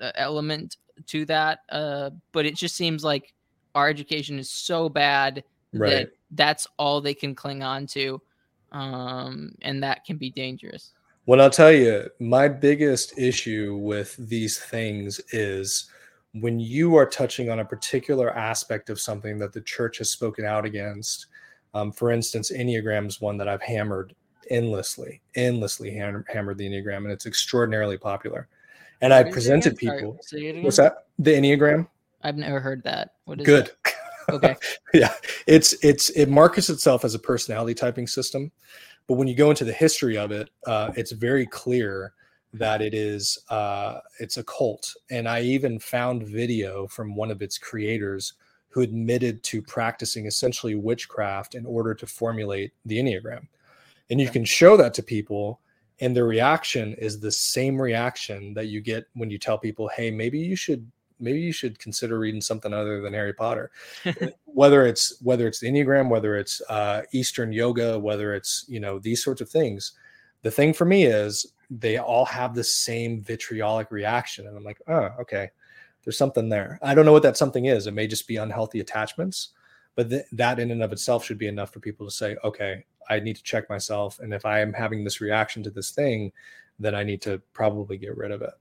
[0.00, 0.76] uh, element
[1.06, 3.32] to that, uh, but it just seems like
[3.74, 5.90] our education is so bad right.
[5.90, 8.20] that that's all they can cling on to
[8.72, 10.92] um, and that can be dangerous.
[11.26, 15.90] Well, I'll tell you, my biggest issue with these things is
[16.32, 20.44] when you are touching on a particular aspect of something that the church has spoken
[20.44, 21.26] out against.
[21.74, 24.14] Um, for instance, Enneagram is one that I've hammered
[24.50, 28.48] endlessly, endlessly ham- hammered the Enneagram, and it's extraordinarily popular.
[29.00, 30.18] And I presented people.
[30.62, 31.06] What's that?
[31.18, 31.86] The Enneagram.
[32.22, 33.14] I've never heard that.
[33.24, 33.70] What is Good.
[33.84, 34.34] That?
[34.34, 34.56] Okay.
[34.94, 35.12] yeah,
[35.46, 38.50] it's it's it markets itself as a personality typing system,
[39.06, 42.14] but when you go into the history of it, uh, it's very clear
[42.52, 44.94] that it is uh, it's a cult.
[45.10, 48.34] And I even found video from one of its creators
[48.68, 53.46] who admitted to practicing essentially witchcraft in order to formulate the enneagram.
[54.10, 55.60] And you can show that to people,
[56.00, 60.10] and their reaction is the same reaction that you get when you tell people, "Hey,
[60.10, 63.70] maybe you should maybe you should consider reading something other than Harry Potter.
[64.44, 68.98] whether it's whether it's the Enneagram, whether it's uh, Eastern yoga, whether it's you know
[68.98, 69.92] these sorts of things.
[70.42, 74.80] The thing for me is they all have the same vitriolic reaction, and I'm like,
[74.86, 75.50] oh, okay,
[76.04, 76.78] there's something there.
[76.82, 77.86] I don't know what that something is.
[77.86, 79.50] It may just be unhealthy attachments,
[79.96, 82.84] but th- that in and of itself should be enough for people to say, okay,
[83.08, 86.32] I need to check myself, and if I am having this reaction to this thing,
[86.78, 88.54] then I need to probably get rid of it.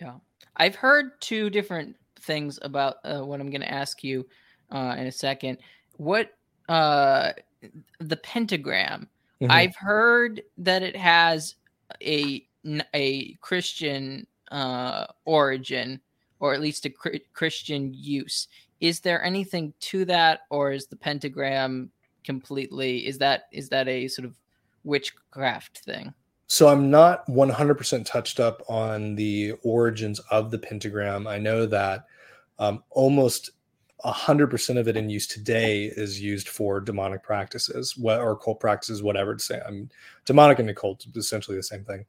[0.00, 0.14] Yeah.
[0.56, 4.26] I've heard two different things about uh, what I'm going to ask you
[4.70, 5.58] uh, in a second.
[5.96, 6.30] What
[6.68, 7.32] uh,
[8.00, 9.08] the pentagram?
[9.40, 9.52] Mm-hmm.
[9.52, 11.54] I've heard that it has
[12.02, 12.44] a
[12.94, 16.00] a Christian uh, origin,
[16.40, 16.92] or at least a
[17.32, 18.48] Christian use.
[18.80, 21.90] Is there anything to that, or is the pentagram
[22.24, 23.06] completely?
[23.06, 24.34] Is that is that a sort of
[24.84, 26.12] witchcraft thing?
[26.50, 31.26] So I'm not 100% touched up on the origins of the pentagram.
[31.26, 32.06] I know that
[32.58, 33.50] um, almost
[34.04, 39.02] 100% of it in use today is used for demonic practices what, or occult practices,
[39.02, 39.60] whatever to say.
[39.66, 39.90] I mean,
[40.24, 42.06] demonic and occult is essentially the same thing.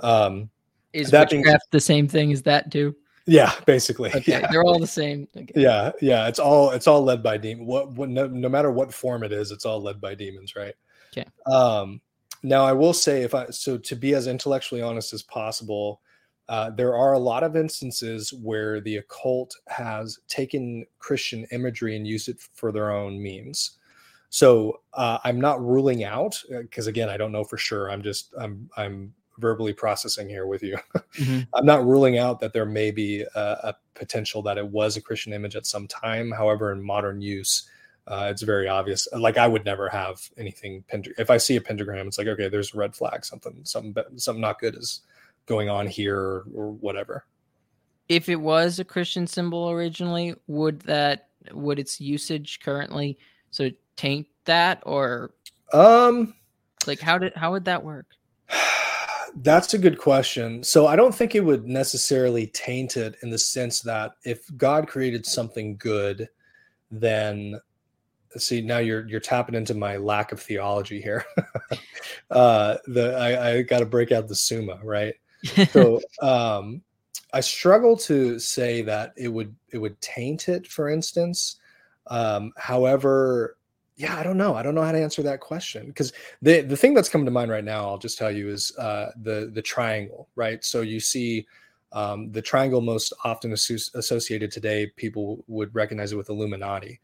[0.00, 0.50] Um,
[0.92, 2.96] is that witchcraft being, the same thing as that too?
[3.30, 4.10] Yeah, basically.
[4.20, 4.48] Okay, yeah.
[4.50, 5.28] they're all the same.
[5.36, 5.52] Okay.
[5.54, 6.26] Yeah, yeah.
[6.26, 7.68] It's all it's all led by demons.
[7.68, 10.74] What, what no, no matter what form it is, it's all led by demons, right?
[11.12, 11.28] Okay.
[11.46, 12.00] Um,
[12.42, 16.00] now, I will say, if I so to be as intellectually honest as possible,
[16.48, 22.08] uh, there are a lot of instances where the occult has taken Christian imagery and
[22.08, 23.78] used it for their own means.
[24.30, 27.92] So uh, I'm not ruling out because again, I don't know for sure.
[27.92, 30.78] I'm just I'm I'm verbally processing here with you.
[31.18, 31.40] Mm-hmm.
[31.54, 35.02] I'm not ruling out that there may be a, a, potential that it was a
[35.02, 36.30] Christian image at some time.
[36.30, 37.68] However, in modern use,
[38.06, 39.08] uh, it's very obvious.
[39.12, 40.84] Like I would never have anything.
[40.86, 43.24] Pent- if I see a pentagram, it's like okay, there's a red flag.
[43.24, 45.00] Something, something, something not good is
[45.46, 47.24] going on here or, or whatever.
[48.08, 53.18] If it was a Christian symbol originally, would that would its usage currently
[53.50, 55.32] so taint that or
[55.72, 56.34] um
[56.86, 58.06] like how did how would that work?
[59.36, 60.62] That's a good question.
[60.62, 64.88] So I don't think it would necessarily taint it in the sense that if God
[64.88, 66.28] created something good,
[66.90, 67.60] then
[68.36, 71.24] see now you're you're tapping into my lack of theology here.
[72.30, 75.14] uh the I, I gotta break out the summa, right?
[75.70, 76.82] so um
[77.32, 81.56] I struggle to say that it would it would taint it, for instance.
[82.08, 83.56] Um, however,
[84.00, 84.54] yeah, I don't know.
[84.54, 87.30] I don't know how to answer that question because the the thing that's coming to
[87.30, 90.64] mind right now, I'll just tell you, is uh, the the triangle, right?
[90.64, 91.46] So you see
[91.92, 96.98] um, the triangle most often associated today, people would recognize it with Illuminati.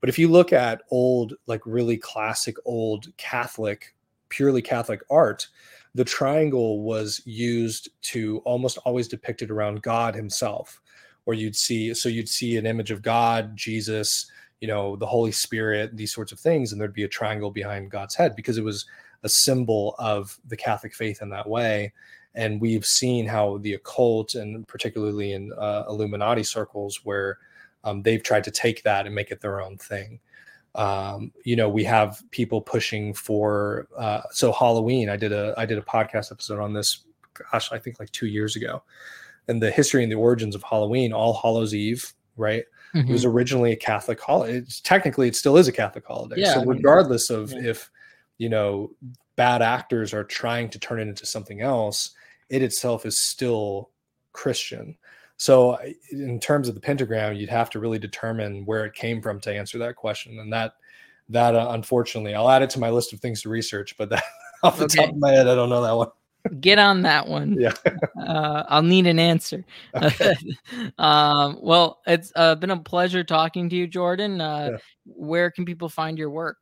[0.00, 3.94] But if you look at old, like really classic old Catholic,
[4.30, 5.48] purely Catholic art,
[5.94, 10.80] the triangle was used to almost always depicted around God himself,
[11.26, 14.30] or you'd see, so you'd see an image of God, Jesus,
[14.60, 17.90] you know, the Holy Spirit, these sorts of things, and there'd be a triangle behind
[17.90, 18.86] God's head because it was
[19.22, 21.92] a symbol of the Catholic faith in that way.
[22.34, 27.38] And we've seen how the occult, and particularly in uh, Illuminati circles, where
[27.84, 30.20] um, they've tried to take that and make it their own thing
[30.74, 35.66] um, you know we have people pushing for uh, so halloween i did a i
[35.66, 37.04] did a podcast episode on this
[37.50, 38.82] gosh i think like two years ago
[39.48, 42.64] and the history and the origins of halloween all hallows eve right
[42.94, 43.08] mm-hmm.
[43.08, 43.36] it was mm-hmm.
[43.36, 47.30] originally a catholic holiday it's, technically it still is a catholic holiday yeah, so regardless
[47.30, 47.70] of yeah.
[47.70, 47.90] if
[48.38, 48.90] you know
[49.36, 52.10] bad actors are trying to turn it into something else
[52.48, 53.90] it itself is still
[54.32, 54.96] christian
[55.38, 55.78] so,
[56.10, 59.54] in terms of the pentagram, you'd have to really determine where it came from to
[59.54, 60.74] answer that question, and that
[61.28, 63.96] that uh, unfortunately, I'll add it to my list of things to research.
[63.96, 64.24] But that,
[64.64, 64.96] off the okay.
[64.96, 66.08] top of my head, I don't know that one.
[66.60, 67.56] Get on that one.
[67.58, 67.74] Yeah,
[68.26, 69.64] uh, I'll need an answer.
[69.94, 70.34] Okay.
[70.98, 74.40] um, well, it's uh, been a pleasure talking to you, Jordan.
[74.40, 74.78] Uh, yeah.
[75.04, 76.58] Where can people find your work?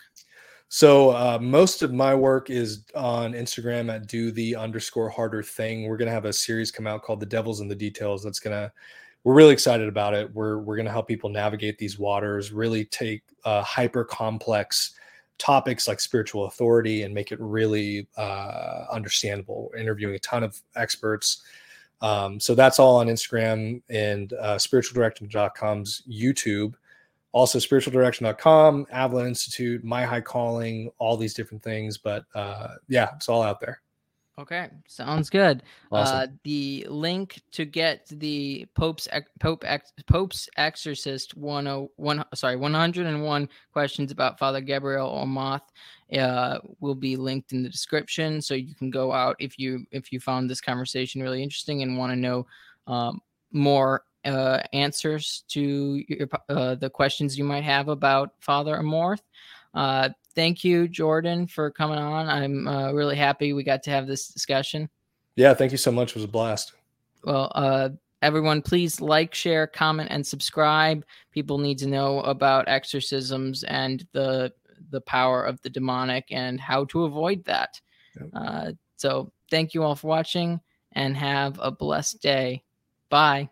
[0.68, 5.84] So uh, most of my work is on Instagram at do the underscore harder thing.
[5.84, 8.22] We're gonna have a series come out called The Devils in the Details.
[8.22, 8.72] That's gonna
[9.22, 10.32] we're really excited about it.
[10.34, 14.94] We're we're gonna help people navigate these waters, really take uh, hyper complex
[15.38, 19.68] topics like spiritual authority and make it really uh, understandable.
[19.70, 21.42] We're interviewing a ton of experts.
[22.00, 26.74] Um, so that's all on Instagram and uh, spiritualdirection.com's YouTube
[27.36, 33.28] also spiritualdirection.com Avila Institute my high calling all these different things but uh yeah it's
[33.28, 33.82] all out there
[34.38, 36.16] okay sounds good awesome.
[36.16, 39.08] uh the link to get the pope's
[39.40, 39.64] pope
[40.06, 45.62] pope's exorcist 101 sorry 101 questions about father gabriel Amorth
[46.18, 50.12] uh will be linked in the description so you can go out if you if
[50.12, 52.46] you found this conversation really interesting and want to know
[52.86, 53.20] um
[53.52, 59.22] more uh, answers to your, uh, the questions you might have about Father Amorth.
[60.36, 62.28] Thank you, Jordan, for coming on.
[62.28, 64.88] I'm uh, really happy we got to have this discussion.
[65.34, 66.10] Yeah, thank you so much.
[66.10, 66.74] It was a blast.
[67.24, 67.88] Well, uh,
[68.20, 71.04] everyone, please like, share, comment, and subscribe.
[71.32, 74.52] People need to know about exorcisms and the
[74.90, 77.80] the power of the demonic and how to avoid that.
[78.20, 78.30] Yep.
[78.34, 80.60] Uh, so, thank you all for watching
[80.92, 82.62] and have a blessed day.
[83.08, 83.48] Bye.